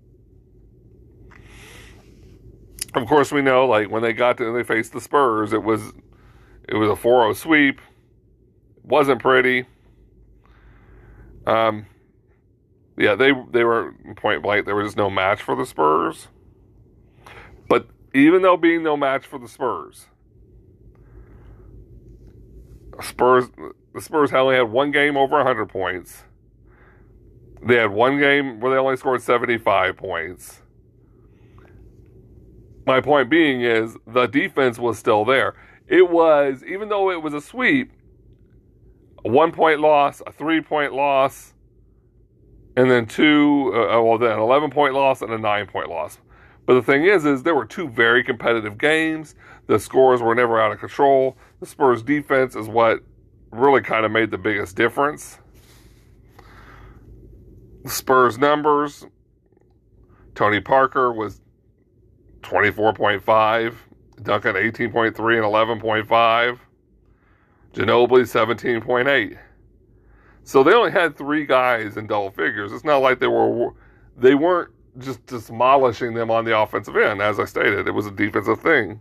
Of 2.95 3.07
course, 3.07 3.31
we 3.31 3.41
know, 3.41 3.65
like, 3.65 3.89
when 3.89 4.03
they 4.03 4.13
got 4.13 4.37
to, 4.37 4.53
they 4.53 4.63
faced 4.63 4.93
the 4.93 5.01
Spurs, 5.01 5.53
it 5.53 5.63
was, 5.63 5.93
it 6.67 6.75
was 6.75 6.89
a 6.89 6.95
4 6.95 7.23
0 7.23 7.33
sweep. 7.33 7.81
Wasn't 8.83 9.21
pretty. 9.21 9.65
Um, 11.45 11.85
yeah, 12.97 13.15
they 13.15 13.31
they 13.51 13.63
were 13.63 13.95
point 14.15 14.43
blank. 14.43 14.65
There 14.65 14.75
was 14.75 14.87
just 14.87 14.97
no 14.97 15.09
match 15.09 15.41
for 15.41 15.55
the 15.55 15.65
Spurs. 15.65 16.27
But 17.67 17.87
even 18.13 18.41
though 18.41 18.57
being 18.57 18.83
no 18.83 18.95
match 18.95 19.25
for 19.25 19.39
the 19.39 19.47
Spurs, 19.47 20.07
Spurs 23.01 23.49
the 23.93 24.01
Spurs 24.01 24.33
only 24.33 24.55
had 24.55 24.71
one 24.71 24.91
game 24.91 25.15
over 25.15 25.37
100 25.37 25.67
points. 25.67 26.23
They 27.65 27.75
had 27.75 27.91
one 27.91 28.19
game 28.19 28.59
where 28.59 28.73
they 28.73 28.77
only 28.77 28.97
scored 28.97 29.21
75 29.21 29.95
points. 29.95 30.61
My 32.85 32.99
point 32.99 33.29
being 33.29 33.61
is 33.61 33.95
the 34.05 34.27
defense 34.27 34.77
was 34.77 34.99
still 34.99 35.23
there. 35.23 35.55
It 35.87 36.09
was, 36.09 36.63
even 36.67 36.89
though 36.89 37.11
it 37.11 37.21
was 37.21 37.33
a 37.33 37.39
sweep, 37.39 37.93
a 39.23 39.29
one 39.29 39.51
point 39.51 39.79
loss, 39.79 40.21
a 40.25 40.31
three 40.31 40.59
point 40.59 40.93
loss, 40.93 41.53
and 42.75 42.89
then 42.89 43.05
two, 43.05 43.71
uh, 43.73 43.97
uh 43.97 44.01
well, 44.01 44.17
then 44.17 44.31
an 44.31 44.39
11 44.39 44.71
point 44.71 44.93
loss 44.93 45.21
and 45.21 45.31
a 45.31 45.37
nine 45.37 45.67
point 45.67 45.87
loss. 45.87 46.17
But 46.65 46.75
the 46.75 46.81
thing 46.81 47.05
is, 47.05 47.25
is 47.25 47.43
there 47.43 47.55
were 47.55 47.65
two 47.65 47.89
very 47.89 48.23
competitive 48.23 48.77
games. 48.77 49.35
The 49.67 49.79
scores 49.79 50.21
were 50.21 50.35
never 50.35 50.59
out 50.61 50.71
of 50.71 50.79
control. 50.79 51.37
The 51.59 51.65
Spurs 51.65 52.03
defense 52.03 52.55
is 52.55 52.67
what 52.67 52.99
really 53.51 53.81
kind 53.81 54.05
of 54.05 54.11
made 54.11 54.31
the 54.31 54.37
biggest 54.37 54.75
difference. 54.75 55.39
The 57.83 57.89
Spurs 57.89 58.37
numbers. 58.37 59.05
Tony 60.35 60.61
Parker 60.61 61.11
was 61.11 61.41
24.5. 62.41 63.75
Duncan 64.21 64.55
18.3 64.55 65.07
and 65.07 65.81
11.5. 65.81 66.59
Ginobili 67.73 68.23
17.8. 68.23 69.37
So 70.43 70.63
they 70.63 70.73
only 70.73 70.91
had 70.91 71.17
three 71.17 71.45
guys 71.45 71.97
in 71.97 72.07
double 72.07 72.31
figures. 72.31 72.71
It's 72.71 72.83
not 72.83 72.97
like 72.97 73.19
they 73.19 73.27
were 73.27 73.71
they 74.15 74.35
weren't 74.35 74.69
just 74.99 75.25
demolishing 75.25 76.13
them 76.13 76.29
on 76.29 76.45
the 76.45 76.57
offensive 76.57 76.95
end. 76.95 77.21
As 77.21 77.39
I 77.39 77.45
stated, 77.45 77.87
it 77.87 77.91
was 77.91 78.05
a 78.05 78.11
defensive 78.11 78.61
thing. 78.61 78.99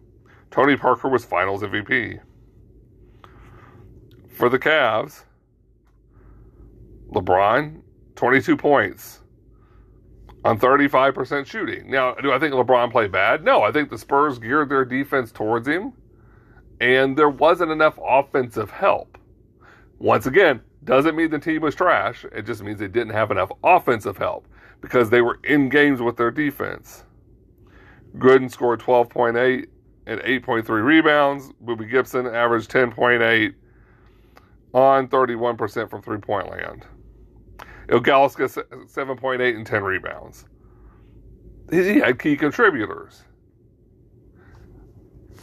Tony 0.50 0.76
Parker 0.76 1.08
was 1.08 1.24
Finals 1.24 1.62
MVP 1.62 2.20
for 4.28 4.48
the 4.48 4.58
Cavs. 4.58 5.24
LeBron, 7.12 7.82
22 8.16 8.56
points 8.56 9.20
on 10.44 10.58
35% 10.58 11.46
shooting. 11.46 11.90
Now, 11.90 12.14
do 12.14 12.32
I 12.32 12.38
think 12.38 12.54
LeBron 12.54 12.90
played 12.90 13.12
bad? 13.12 13.44
No, 13.44 13.62
I 13.62 13.70
think 13.70 13.90
the 13.90 13.98
Spurs 13.98 14.38
geared 14.38 14.70
their 14.70 14.84
defense 14.84 15.30
towards 15.30 15.68
him, 15.68 15.92
and 16.80 17.16
there 17.16 17.28
wasn't 17.28 17.70
enough 17.70 17.98
offensive 18.02 18.70
help. 18.70 19.18
Once 19.98 20.26
again, 20.26 20.60
doesn't 20.84 21.14
mean 21.14 21.30
the 21.30 21.38
team 21.38 21.62
was 21.62 21.74
trash. 21.74 22.24
It 22.32 22.42
just 22.42 22.62
means 22.62 22.80
they 22.80 22.88
didn't 22.88 23.12
have 23.12 23.30
enough 23.30 23.52
offensive 23.62 24.16
help 24.16 24.46
because 24.82 25.08
they 25.08 25.22
were 25.22 25.38
in 25.44 25.70
games 25.70 26.02
with 26.02 26.18
their 26.18 26.30
defense. 26.30 27.04
Gooden 28.18 28.50
scored 28.50 28.80
12.8 28.80 29.66
and 30.06 30.20
8.3 30.20 30.68
rebounds. 30.68 31.52
Boobie 31.64 31.90
Gibson 31.90 32.26
averaged 32.26 32.70
10.8 32.70 33.54
on 34.74 35.08
31% 35.08 35.88
from 35.88 36.02
three 36.02 36.18
point 36.18 36.50
land. 36.50 36.84
Ilgauskas 37.88 38.62
7.8 38.88 39.56
and 39.56 39.66
10 39.66 39.82
rebounds. 39.82 40.46
He 41.70 42.00
had 42.00 42.18
key 42.18 42.36
contributors. 42.36 43.22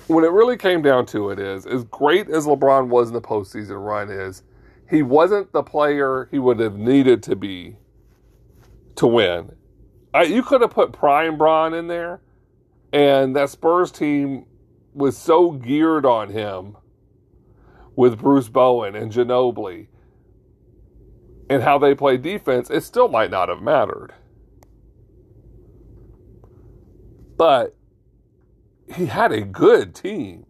When 0.07 0.23
it 0.23 0.31
really 0.31 0.57
came 0.57 0.81
down 0.81 1.05
to 1.07 1.29
it 1.29 1.39
is, 1.39 1.65
as 1.65 1.83
great 1.85 2.29
as 2.29 2.45
LeBron 2.45 2.87
was 2.87 3.09
in 3.09 3.13
the 3.13 3.21
postseason 3.21 3.83
run 3.83 4.09
is, 4.09 4.43
he 4.89 5.03
wasn't 5.03 5.51
the 5.53 5.63
player 5.63 6.27
he 6.31 6.39
would 6.39 6.59
have 6.59 6.77
needed 6.77 7.21
to 7.23 7.35
be 7.35 7.77
to 8.95 9.07
win. 9.07 9.51
I, 10.13 10.23
you 10.23 10.43
could 10.43 10.61
have 10.61 10.71
put 10.71 10.91
Prime 10.91 11.37
Bron 11.37 11.73
in 11.73 11.87
there, 11.87 12.21
and 12.91 13.35
that 13.35 13.49
Spurs 13.49 13.91
team 13.91 14.45
was 14.93 15.17
so 15.17 15.51
geared 15.51 16.05
on 16.05 16.29
him 16.29 16.77
with 17.95 18.19
Bruce 18.19 18.49
Bowen 18.49 18.95
and 18.95 19.11
Ginobili 19.11 19.87
and 21.49 21.63
how 21.63 21.79
they 21.79 21.95
play 21.95 22.15
defense, 22.17 22.69
it 22.69 22.81
still 22.81 23.07
might 23.07 23.31
not 23.31 23.49
have 23.49 23.61
mattered. 23.61 24.13
But 27.37 27.75
he 28.93 29.07
had 29.07 29.31
a 29.31 29.41
good 29.41 29.95
team. 29.95 30.45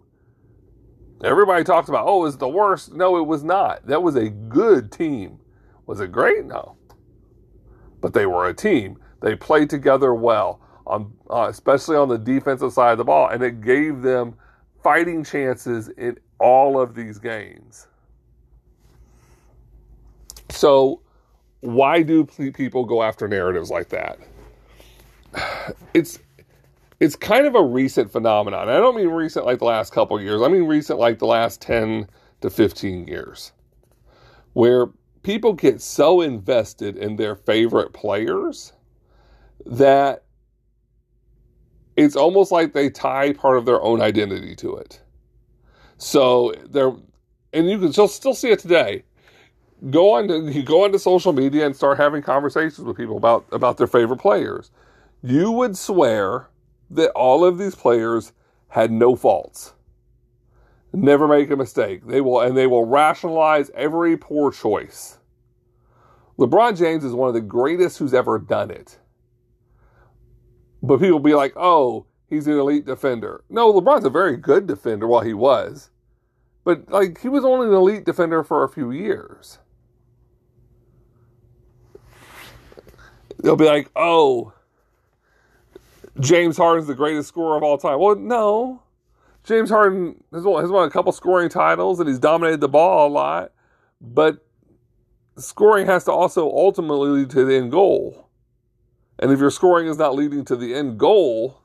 Everybody 1.23 1.63
talks 1.63 1.89
about, 1.89 2.08
oh, 2.08 2.25
it's 2.25 2.38
the 2.38 2.47
worst. 2.47 2.93
No, 2.93 3.17
it 3.17 3.28
was 3.28 3.43
not. 3.43 3.86
That 3.88 4.04
was 4.04 4.15
a 4.15 4.30
good 4.30 4.91
team. 4.91 5.39
Was 5.86 5.99
it 5.99 6.12
great? 6.12 6.45
No. 6.45 6.75
But 8.01 8.13
they 8.13 8.25
were 8.25 8.47
a 8.47 8.53
team. 8.53 8.97
They 9.21 9.35
played 9.35 9.69
together 9.69 10.13
well, 10.13 10.62
on, 10.88 11.13
uh, 11.29 11.47
especially 11.49 11.97
on 11.97 12.07
the 12.07 12.17
defensive 12.17 12.73
side 12.73 12.93
of 12.93 12.97
the 12.97 13.03
ball, 13.03 13.27
and 13.29 13.43
it 13.43 13.62
gave 13.62 14.01
them 14.01 14.35
fighting 14.81 15.23
chances 15.23 15.89
in 15.89 16.17
all 16.39 16.79
of 16.79 16.95
these 16.95 17.19
games. 17.19 17.88
So, 20.49 21.01
why 21.62 22.01
do 22.01 22.25
people 22.25 22.85
go 22.85 23.03
after 23.03 23.27
narratives 23.27 23.69
like 23.69 23.89
that? 23.89 24.19
It's 25.93 26.19
it's 26.99 27.15
kind 27.15 27.45
of 27.45 27.55
a 27.55 27.63
recent 27.63 28.12
phenomenon. 28.12 28.67
I 28.69 28.77
don't 28.77 28.95
mean 28.95 29.07
recent 29.07 29.45
like 29.45 29.59
the 29.59 29.65
last 29.65 29.93
couple 29.93 30.19
years. 30.19 30.41
I 30.41 30.47
mean 30.49 30.63
recent 30.63 30.99
like 30.99 31.19
the 31.19 31.27
last 31.27 31.62
10 31.62 32.07
to 32.41 32.49
15 32.49 33.07
years. 33.07 33.53
Where 34.53 34.88
people 35.23 35.53
get 35.53 35.82
so 35.82 36.21
invested 36.21 36.97
in 36.97 37.15
their 37.15 37.36
favorite 37.36 37.93
players 37.93 38.73
that 39.65 40.23
it's 41.95 42.15
almost 42.15 42.51
like 42.51 42.73
they 42.73 42.89
tie 42.89 43.34
part 43.34 43.58
of 43.58 43.65
their 43.65 43.82
own 43.82 44.01
identity 44.01 44.55
to 44.55 44.75
it. 44.77 45.01
So 45.97 46.53
they're, 46.69 46.93
and 47.51 47.69
you 47.69 47.77
can 47.77 47.91
still 47.91 48.08
still 48.08 48.34
see 48.34 48.49
it 48.49 48.60
today. 48.60 49.03
Go 49.89 50.13
on 50.13 50.27
to 50.27 50.51
you 50.51 50.63
go 50.63 50.84
onto 50.84 50.97
social 50.97 51.34
media 51.34 51.65
and 51.65 51.75
start 51.75 51.97
having 51.97 52.21
conversations 52.21 52.79
with 52.79 52.95
people 52.97 53.17
about 53.17 53.45
about 53.51 53.77
their 53.77 53.88
favorite 53.88 54.17
players. 54.19 54.71
You 55.21 55.51
would 55.51 55.77
swear 55.77 56.47
that 56.91 57.12
all 57.12 57.43
of 57.43 57.58
these 57.58 57.75
players 57.75 58.32
had 58.69 58.91
no 58.91 59.15
faults. 59.15 59.73
Never 60.93 61.28
make 61.28 61.52
a 61.52 61.56
mistake. 61.56 62.06
They 62.06 62.21
will 62.21 62.41
and 62.41 62.58
they 62.58 62.67
will 62.67 62.86
rationalize 62.86 63.69
every 63.75 64.17
poor 64.17 64.52
choice. 64.52 65.19
LeBron 66.39 66.78
James 66.78 67.04
is 67.04 67.13
one 67.13 67.28
of 67.28 67.34
the 67.34 67.41
greatest 67.41 67.97
who's 67.99 68.13
ever 68.13 68.39
done 68.39 68.71
it. 68.71 68.97
But 70.82 70.99
people 70.99 71.19
be 71.19 71.36
like, 71.36 71.54
oh, 71.58 72.06
he's 72.28 72.47
an 72.47 72.58
elite 72.58 72.86
defender. 72.86 73.43
No, 73.49 73.73
LeBron's 73.73 74.06
a 74.06 74.10
very 74.10 74.38
good 74.38 74.65
defender 74.65 75.06
while 75.06 75.21
he 75.21 75.34
was. 75.34 75.89
But 76.63 76.89
like 76.89 77.21
he 77.21 77.30
was 77.30 77.45
only 77.45 77.67
an 77.67 77.73
elite 77.73 78.06
defender 78.06 78.43
for 78.43 78.63
a 78.63 78.69
few 78.69 78.91
years. 78.91 79.60
They'll 83.41 83.56
be 83.56 83.65
like, 83.65 83.89
oh, 83.95 84.54
James 86.19 86.58
Harden's 86.58 86.88
the 86.88 86.95
greatest 86.95 87.30
scorer 87.30 87.58
of 87.58 87.63
all 87.63 87.78
time. 87.78 87.99
Well, 87.99 88.15
no. 88.15 88.82
James 89.49 89.71
Harden 89.71 90.23
has 90.31 90.43
won, 90.43 90.62
has 90.62 90.69
won 90.69 90.88
a 90.88 90.91
couple 90.91 91.12
scoring 91.12 91.49
titles 91.49 91.99
and 91.99 92.07
he's 92.07 92.19
dominated 92.19 92.62
the 92.62 92.69
ball 92.69 93.07
a 93.07 93.12
lot, 93.12 93.51
but 93.99 94.45
scoring 95.38 95.88
has 95.88 96.03
to 96.03 96.12
also 96.12 96.43
ultimately 96.51 97.09
lead 97.09 97.31
to 97.31 97.43
the 97.43 97.55
end 97.55 97.71
goal. 97.71 98.29
And 99.17 99.31
if 99.31 99.39
your 99.39 99.49
scoring 99.49 99.88
is 99.88 99.97
not 99.97 100.13
leading 100.13 100.45
to 100.45 100.55
the 100.55 100.75
end 100.75 100.99
goal, 100.99 101.62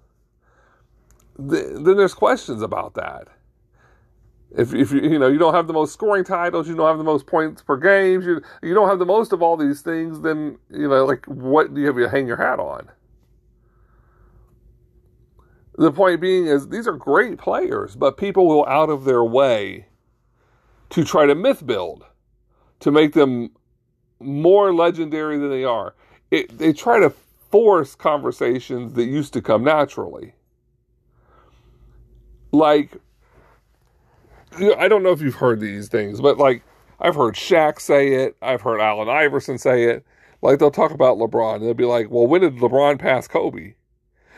then 1.39 1.85
there's 1.85 2.15
questions 2.15 2.63
about 2.63 2.95
that. 2.95 3.29
If, 4.57 4.73
if 4.73 4.91
you 4.91 5.03
you 5.03 5.19
know 5.19 5.29
you 5.29 5.39
don't 5.39 5.53
have 5.53 5.67
the 5.67 5.75
most 5.75 5.93
scoring 5.93 6.25
titles, 6.25 6.67
you 6.67 6.75
don't 6.77 6.89
have 6.89 6.97
the 6.97 7.05
most 7.05 7.27
points 7.27 7.61
per 7.61 7.77
game, 7.77 8.23
you 8.23 8.41
you 8.63 8.73
don't 8.73 8.89
have 8.89 8.99
the 8.99 9.05
most 9.05 9.35
of 9.35 9.43
all 9.43 9.59
these 9.59 9.83
things, 9.83 10.23
then 10.23 10.57
you 10.71 10.89
know 10.89 11.05
like 11.05 11.27
what 11.27 11.75
do 11.75 11.83
you 11.83 11.89
have 11.89 11.97
to 11.97 12.09
hang 12.09 12.27
your 12.27 12.39
hat 12.39 12.59
on? 12.59 12.89
The 15.77 15.91
point 15.91 16.21
being 16.21 16.47
is 16.47 16.69
these 16.69 16.87
are 16.87 16.93
great 16.93 17.39
players, 17.39 17.97
but 17.97 18.17
people 18.17 18.47
will 18.47 18.67
out 18.67 18.91
of 18.91 19.05
their 19.05 19.25
way 19.25 19.87
to 20.91 21.05
try 21.05 21.27
to 21.27 21.35
myth 21.35 21.67
build 21.67 22.05
to 22.81 22.91
make 22.91 23.13
them 23.15 23.51
more 24.21 24.73
legendary 24.73 25.39
than 25.39 25.51
they 25.51 25.65
are. 25.65 25.95
It, 26.31 26.59
they 26.59 26.73
try 26.73 27.01
to 27.01 27.11
force 27.11 27.95
conversations 27.95 28.95
that 28.95 29.05
used 29.05 29.33
to 29.33 29.43
come 29.43 29.65
naturally. 29.65 30.35
Like, 32.53 32.97
I 34.59 34.87
don't 34.87 35.03
know 35.03 35.11
if 35.11 35.21
you've 35.21 35.35
heard 35.35 35.59
these 35.59 35.89
things, 35.89 36.21
but 36.21 36.39
like, 36.39 36.63
I've 37.01 37.17
heard 37.17 37.35
Shaq 37.35 37.81
say 37.81 38.15
it, 38.15 38.37
I've 38.41 38.63
heard 38.63 38.81
Allen 38.81 39.09
Iverson 39.09 39.59
say 39.59 39.85
it. 39.85 40.05
Like, 40.43 40.59
they'll 40.59 40.71
talk 40.71 40.93
about 40.93 41.17
LeBron, 41.17 41.57
and 41.57 41.65
they'll 41.65 41.75
be 41.75 41.85
like, 41.85 42.11
well, 42.11 42.27
when 42.27 42.43
did 42.43 42.57
LeBron 42.59 42.99
pass 42.99 43.27
Kobe? 43.27 43.75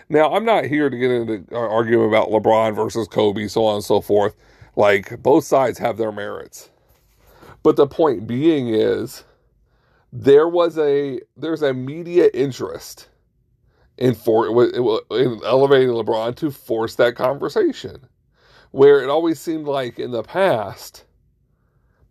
Now, 0.08 0.32
I'm 0.34 0.44
not 0.44 0.66
here 0.66 0.90
to 0.90 0.96
get 0.98 1.10
into 1.10 1.44
uh, 1.52 1.58
arguing 1.58 2.08
about 2.08 2.30
LeBron 2.30 2.76
versus 2.76 3.08
Kobe, 3.08 3.48
so 3.48 3.64
on 3.66 3.76
and 3.76 3.84
so 3.84 4.00
forth. 4.00 4.36
Like, 4.76 5.22
both 5.22 5.44
sides 5.44 5.78
have 5.78 5.96
their 5.98 6.12
merits. 6.12 6.70
But 7.62 7.76
the 7.76 7.88
point 7.88 8.26
being 8.26 8.68
is, 8.68 9.24
there 10.12 10.48
was 10.48 10.78
a 10.78 11.20
there's 11.36 11.62
a 11.62 11.74
media 11.74 12.30
interest 12.32 13.08
in 13.98 14.14
for 14.14 14.46
in 14.46 15.40
elevating 15.44 15.90
LeBron 15.90 16.36
to 16.36 16.50
force 16.52 16.94
that 16.96 17.16
conversation, 17.16 18.06
where 18.70 19.02
it 19.02 19.10
always 19.10 19.40
seemed 19.40 19.66
like 19.66 19.98
in 19.98 20.12
the 20.12 20.22
past, 20.22 21.04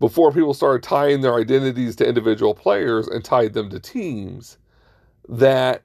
before 0.02 0.34
people 0.34 0.54
started 0.54 0.84
tying 0.84 1.22
their 1.22 1.36
identities 1.36 1.96
to 1.98 2.08
individual 2.08 2.56
players 2.56 3.08
and 3.08 3.24
tied 3.26 3.54
them 3.54 3.70
to 3.72 3.80
teams, 3.80 4.58
that 5.30 5.85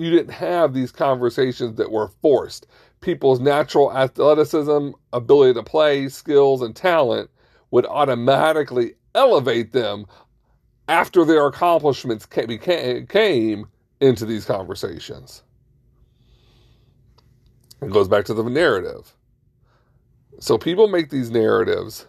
you 0.00 0.10
didn't 0.10 0.32
have 0.34 0.74
these 0.74 0.92
conversations 0.92 1.76
that 1.76 1.92
were 1.92 2.08
forced. 2.22 2.66
People's 3.02 3.40
natural 3.40 3.96
athleticism, 3.96 4.90
ability 5.12 5.54
to 5.54 5.62
play, 5.64 6.08
skills, 6.08 6.62
and 6.62 6.76
talent 6.76 7.30
would 7.72 7.86
automatically 7.86 8.94
elevate 9.14 9.72
them 9.72 10.06
after 10.88 11.24
their 11.24 11.46
accomplishments 11.46 12.26
came 12.26 13.66
into 14.00 14.26
these 14.26 14.44
conversations. 14.46 15.44
It 17.82 17.90
goes 17.92 18.08
back 18.08 18.26
to 18.26 18.34
the 18.34 18.44
narrative. 18.44 19.14
So 20.40 20.58
people 20.58 20.88
make 20.88 21.10
these 21.10 21.30
narratives 21.30 22.06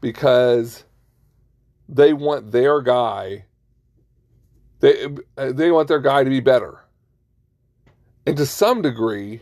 because 0.00 0.84
they 1.88 2.12
want 2.12 2.52
their 2.52 2.80
guy 2.82 3.44
they 4.80 5.08
they 5.36 5.72
want 5.72 5.88
their 5.88 6.00
guy 6.00 6.24
to 6.24 6.30
be 6.30 6.40
better. 6.40 6.80
And 8.26 8.36
to 8.36 8.46
some 8.46 8.82
degree, 8.82 9.40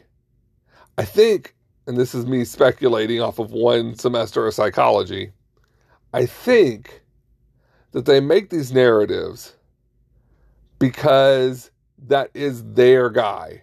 I 0.98 1.04
think, 1.04 1.54
and 1.86 1.96
this 1.96 2.14
is 2.14 2.26
me 2.26 2.44
speculating 2.44 3.20
off 3.20 3.38
of 3.38 3.50
one 3.50 3.94
semester 3.94 4.46
of 4.46 4.54
psychology, 4.54 5.32
I 6.12 6.26
think 6.26 7.02
that 7.92 8.04
they 8.04 8.20
make 8.20 8.50
these 8.50 8.72
narratives 8.72 9.56
because 10.78 11.70
that 12.06 12.30
is 12.34 12.62
their 12.74 13.08
guy. 13.08 13.62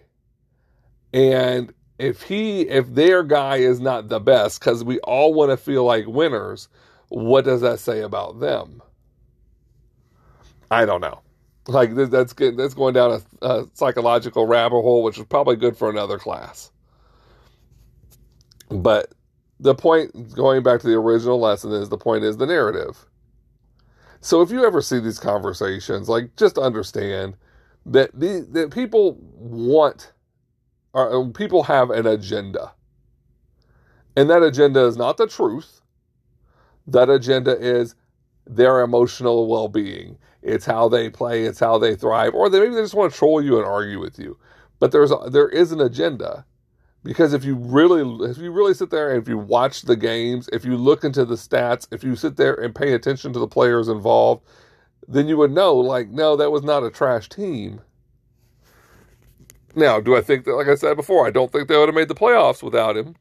And 1.12 1.72
if 1.98 2.22
he, 2.22 2.62
if 2.62 2.92
their 2.94 3.22
guy 3.22 3.58
is 3.58 3.78
not 3.78 4.08
the 4.08 4.18
best, 4.18 4.58
because 4.58 4.82
we 4.82 4.98
all 5.00 5.32
want 5.34 5.50
to 5.50 5.56
feel 5.56 5.84
like 5.84 6.06
winners, 6.06 6.68
what 7.08 7.44
does 7.44 7.60
that 7.60 7.78
say 7.78 8.00
about 8.00 8.40
them? 8.40 8.82
I 10.70 10.84
don't 10.84 11.00
know. 11.00 11.20
Like 11.66 11.94
that's 11.94 12.32
good. 12.32 12.56
That's 12.56 12.74
going 12.74 12.94
down 12.94 13.22
a, 13.42 13.46
a 13.46 13.66
psychological 13.74 14.46
rabbit 14.46 14.82
hole, 14.82 15.02
which 15.02 15.18
is 15.18 15.24
probably 15.26 15.56
good 15.56 15.76
for 15.76 15.90
another 15.90 16.18
class. 16.18 16.72
But 18.70 19.12
the 19.60 19.74
point, 19.74 20.34
going 20.34 20.62
back 20.62 20.80
to 20.80 20.86
the 20.88 20.94
original 20.94 21.38
lesson, 21.40 21.72
is 21.72 21.88
the 21.88 21.98
point 21.98 22.24
is 22.24 22.36
the 22.36 22.46
narrative. 22.46 23.06
So 24.20 24.42
if 24.42 24.50
you 24.50 24.64
ever 24.64 24.82
see 24.82 25.00
these 25.00 25.18
conversations, 25.18 26.08
like 26.08 26.36
just 26.36 26.58
understand 26.58 27.36
that 27.86 28.10
the 28.18 28.46
that 28.52 28.72
people 28.72 29.18
want, 29.34 30.12
or 30.92 31.26
uh, 31.26 31.30
people 31.32 31.64
have 31.64 31.90
an 31.90 32.06
agenda, 32.06 32.72
and 34.16 34.30
that 34.30 34.42
agenda 34.42 34.84
is 34.86 34.96
not 34.96 35.16
the 35.16 35.26
truth. 35.26 35.80
That 36.86 37.10
agenda 37.10 37.58
is 37.58 37.94
their 38.46 38.80
emotional 38.80 39.48
well-being. 39.48 40.18
It's 40.42 40.66
how 40.66 40.88
they 40.88 41.08
play. 41.08 41.44
It's 41.44 41.60
how 41.60 41.78
they 41.78 41.94
thrive. 41.94 42.34
Or 42.34 42.48
they, 42.48 42.60
maybe 42.60 42.74
they 42.74 42.82
just 42.82 42.94
want 42.94 43.12
to 43.12 43.18
troll 43.18 43.42
you 43.42 43.58
and 43.58 43.66
argue 43.66 44.00
with 44.00 44.18
you. 44.18 44.38
But 44.80 44.92
there's 44.92 45.12
a, 45.12 45.30
there 45.30 45.48
is 45.48 45.72
an 45.72 45.80
agenda 45.80 46.44
because 47.04 47.32
if 47.32 47.44
you 47.44 47.54
really 47.54 48.30
if 48.30 48.38
you 48.38 48.50
really 48.50 48.74
sit 48.74 48.90
there 48.90 49.10
and 49.10 49.22
if 49.22 49.28
you 49.28 49.38
watch 49.38 49.82
the 49.82 49.96
games, 49.96 50.48
if 50.52 50.64
you 50.64 50.76
look 50.76 51.04
into 51.04 51.24
the 51.24 51.34
stats, 51.34 51.86
if 51.90 52.04
you 52.04 52.16
sit 52.16 52.36
there 52.36 52.54
and 52.54 52.74
pay 52.74 52.92
attention 52.92 53.32
to 53.32 53.38
the 53.38 53.48
players 53.48 53.88
involved, 53.88 54.44
then 55.08 55.28
you 55.28 55.36
would 55.36 55.52
know 55.52 55.74
like 55.76 56.08
no, 56.08 56.36
that 56.36 56.50
was 56.50 56.62
not 56.62 56.84
a 56.84 56.90
trash 56.90 57.28
team. 57.28 57.80
Now, 59.74 60.00
do 60.00 60.16
I 60.16 60.20
think 60.20 60.44
that 60.44 60.54
like 60.54 60.68
I 60.68 60.74
said 60.74 60.96
before, 60.96 61.26
I 61.26 61.30
don't 61.30 61.50
think 61.50 61.68
they 61.68 61.76
would 61.76 61.88
have 61.88 61.94
made 61.94 62.08
the 62.08 62.14
playoffs 62.14 62.62
without 62.62 62.96
him. 62.96 63.16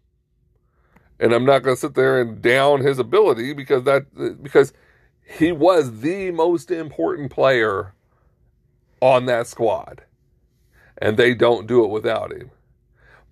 And 1.20 1.34
I'm 1.34 1.46
not 1.46 1.62
going 1.62 1.76
to 1.76 1.80
sit 1.80 1.94
there 1.94 2.20
and 2.20 2.42
down 2.42 2.82
his 2.82 2.98
ability 2.98 3.54
because 3.54 3.84
that 3.84 4.06
because 4.42 4.74
he 5.24 5.52
was 5.52 6.02
the 6.02 6.32
most 6.32 6.72
important 6.72 7.32
player 7.32 7.94
on 9.02 9.26
that 9.26 9.48
squad. 9.48 10.04
And 10.98 11.18
they 11.18 11.34
don't 11.34 11.68
do 11.68 11.84
it 11.84 11.90
without 11.90 12.32
him. 12.32 12.52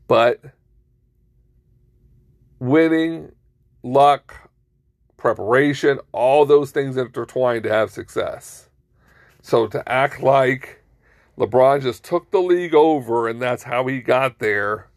But 0.08 0.41
winning, 2.60 3.32
luck, 3.84 4.49
preparation, 5.17 5.99
all 6.12 6.45
those 6.45 6.71
things 6.71 6.97
intertwined 6.97 7.63
to 7.63 7.69
have 7.69 7.91
success. 7.91 8.69
So 9.41 9.67
to 9.67 9.88
act 9.88 10.21
like 10.21 10.84
LeBron 11.38 11.82
just 11.82 12.04
took 12.04 12.32
the 12.32 12.41
league 12.41 12.73
over 12.73 13.28
and 13.28 13.41
that's 13.41 13.63
how 13.63 13.86
he 13.88 14.02
got 14.02 14.39
there 14.39 14.88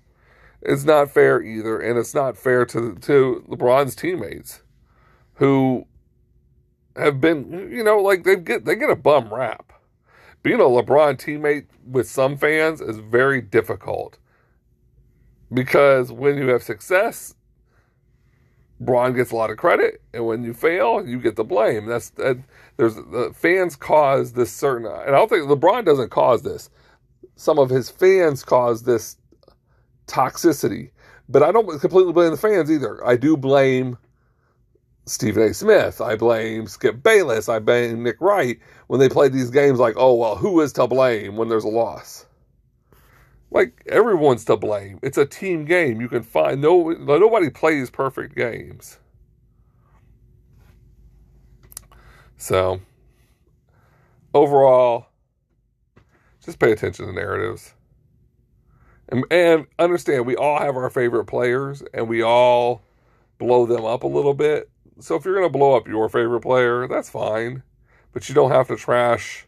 is 0.62 0.85
not 0.85 1.11
fair 1.11 1.42
either. 1.42 1.78
And 1.78 1.98
it's 1.98 2.14
not 2.14 2.37
fair 2.37 2.64
to, 2.66 2.94
to 2.94 3.44
LeBron's 3.48 3.94
teammates 3.94 4.62
who 5.35 5.87
have 6.96 7.20
been, 7.20 7.70
you 7.70 7.83
know, 7.85 7.98
like 7.98 8.24
they 8.24 8.37
get 8.37 8.64
they 8.64 8.76
get 8.76 8.90
a 8.90 8.96
bum 8.96 9.33
rap. 9.33 9.72
Being 10.42 10.61
a 10.61 10.64
LeBron 10.64 11.18
teammate 11.18 11.66
with 11.87 12.09
some 12.09 12.37
fans 12.37 12.81
is 12.81 12.98
very 12.98 13.40
difficult 13.40 14.18
because 15.52 16.11
when 16.11 16.37
you 16.37 16.48
have 16.48 16.62
success, 16.62 17.35
Bron 18.81 19.14
gets 19.14 19.31
a 19.31 19.37
lot 19.37 19.50
of 19.50 19.57
credit, 19.59 20.02
and 20.12 20.26
when 20.26 20.42
you 20.42 20.52
fail, 20.52 21.07
you 21.07 21.20
get 21.20 21.37
the 21.37 21.44
blame. 21.44 21.87
That's 21.87 22.11
that. 22.11 22.38
There's 22.76 22.96
the 22.96 23.33
fans 23.35 23.76
cause 23.76 24.33
this 24.33 24.52
certain, 24.52 24.87
and 24.87 25.14
I 25.14 25.18
don't 25.18 25.28
think 25.28 25.44
LeBron 25.44 25.85
doesn't 25.85 26.11
cause 26.11 26.42
this. 26.42 26.68
Some 27.37 27.59
of 27.59 27.70
his 27.70 27.88
fans 27.88 28.42
cause 28.42 28.83
this 28.83 29.16
toxicity, 30.07 30.90
but 31.28 31.42
I 31.42 31.52
don't 31.52 31.81
completely 31.81 32.12
blame 32.12 32.33
the 32.33 32.37
fans 32.37 32.70
either. 32.70 33.05
I 33.07 33.16
do 33.16 33.37
blame 33.37 33.98
Stephen 35.07 35.43
A. 35.43 35.55
Smith. 35.55 36.01
I 36.01 36.17
blame 36.17 36.67
Skip 36.67 37.03
Bayless. 37.03 37.49
I 37.49 37.59
blame 37.59 38.03
Nick 38.03 38.21
Wright 38.21 38.59
when 38.87 39.01
they 39.01 39.09
play 39.09 39.29
these 39.29 39.51
games 39.51 39.79
like, 39.79 39.95
oh, 39.97 40.15
well, 40.15 40.37
who 40.37 40.61
is 40.61 40.73
to 40.75 40.87
blame 40.87 41.37
when 41.37 41.49
there's 41.49 41.65
a 41.65 41.69
loss? 41.69 42.27
Like, 43.51 43.83
everyone's 43.87 44.45
to 44.47 44.57
blame. 44.57 44.99
It's 45.03 45.19
a 45.19 45.27
team 45.27 45.65
game. 45.65 46.01
You 46.01 46.09
can 46.09 46.23
find 46.23 46.61
no 46.61 46.91
nobody 46.91 47.51
plays 47.51 47.91
perfect 47.91 48.35
games. 48.35 48.99
So, 52.38 52.81
overall, 54.35 55.07
just 56.45 56.59
pay 56.59 56.73
attention 56.73 57.07
to 57.07 57.12
narratives. 57.12 57.75
And, 59.11 59.25
and 59.31 59.67
understand, 59.79 60.27
we 60.27 60.35
all 60.35 60.59
have 60.59 60.75
our 60.77 60.91
favorite 60.91 61.27
players, 61.27 61.83
and 61.93 62.09
we 62.09 62.23
all 62.23 62.83
blow 63.38 63.67
them 63.67 63.85
up 63.85 64.03
a 64.03 64.09
little 64.09 64.35
bit. 64.35 64.71
So 64.98 65.16
if 65.16 65.24
you're 65.24 65.35
going 65.35 65.46
to 65.46 65.59
blow 65.59 65.76
up 65.76 65.88
your 65.88 66.09
favorite 66.09 66.40
player, 66.40 66.87
that's 66.87 67.11
fine. 67.11 67.62
But 68.12 68.28
you 68.28 68.35
don't 68.35 68.50
have 68.50 68.68
to 68.68 68.76
trash 68.76 69.46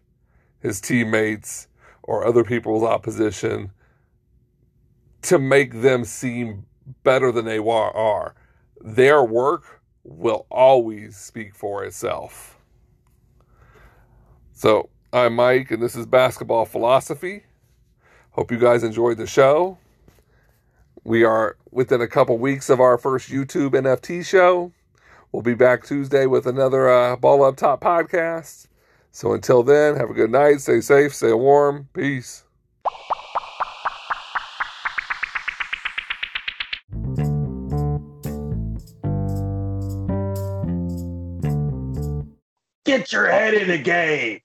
his 0.61 0.81
teammates 0.81 1.69
or 2.03 2.27
other 2.27 2.45
people's 2.45 2.83
opposition 2.83 3.71
to 5.23 5.39
make 5.39 5.83
them 5.83 6.05
seem 6.05 6.67
better 7.03 7.33
than 7.33 7.45
they 7.45 7.59
are. 7.59 8.35
Their 8.81 9.23
work 9.23 9.83
will 10.03 10.47
always 10.51 11.17
speak 11.17 11.55
for 11.55 11.85
itself. 11.85 12.59
So, 14.53 14.91
I'm 15.13 15.35
Mike, 15.35 15.71
and 15.71 15.83
this 15.83 15.97
is 15.97 16.07
Basketball 16.07 16.65
Philosophy. 16.65 17.45
Hope 18.31 18.51
you 18.51 18.59
guys 18.59 18.83
enjoyed 18.83 19.17
the 19.17 19.27
show. 19.27 19.79
We 21.05 21.25
are 21.25 21.57
within 21.71 22.01
a 22.01 22.09
couple 22.09 22.37
weeks 22.39 22.69
of 22.69 22.81
our 22.81 22.99
first 22.99 23.31
YouTube 23.31 23.71
NFT 23.71 24.25
show. 24.25 24.73
We'll 25.35 25.43
be 25.43 25.55
back 25.55 25.83
Tuesday 25.83 26.27
with 26.27 26.47
another 26.47 26.89
uh, 26.89 27.17
Ball 27.17 27.43
Up 27.43 27.57
Top 27.57 27.81
podcast. 27.83 28.69
So 29.11 29.33
until 29.33 29.65
then, 29.65 29.97
have 29.97 30.09
a 30.09 30.15
good 30.15 30.31
night. 30.31 30.61
Stay 30.61 30.81
safe, 30.81 31.13
stay 31.13 31.33
warm. 31.33 31.89
Peace. 31.93 32.45
Get 42.85 43.13
your 43.13 43.29
head 43.29 43.55
in 43.55 43.67
the 43.67 43.79
game. 43.79 44.39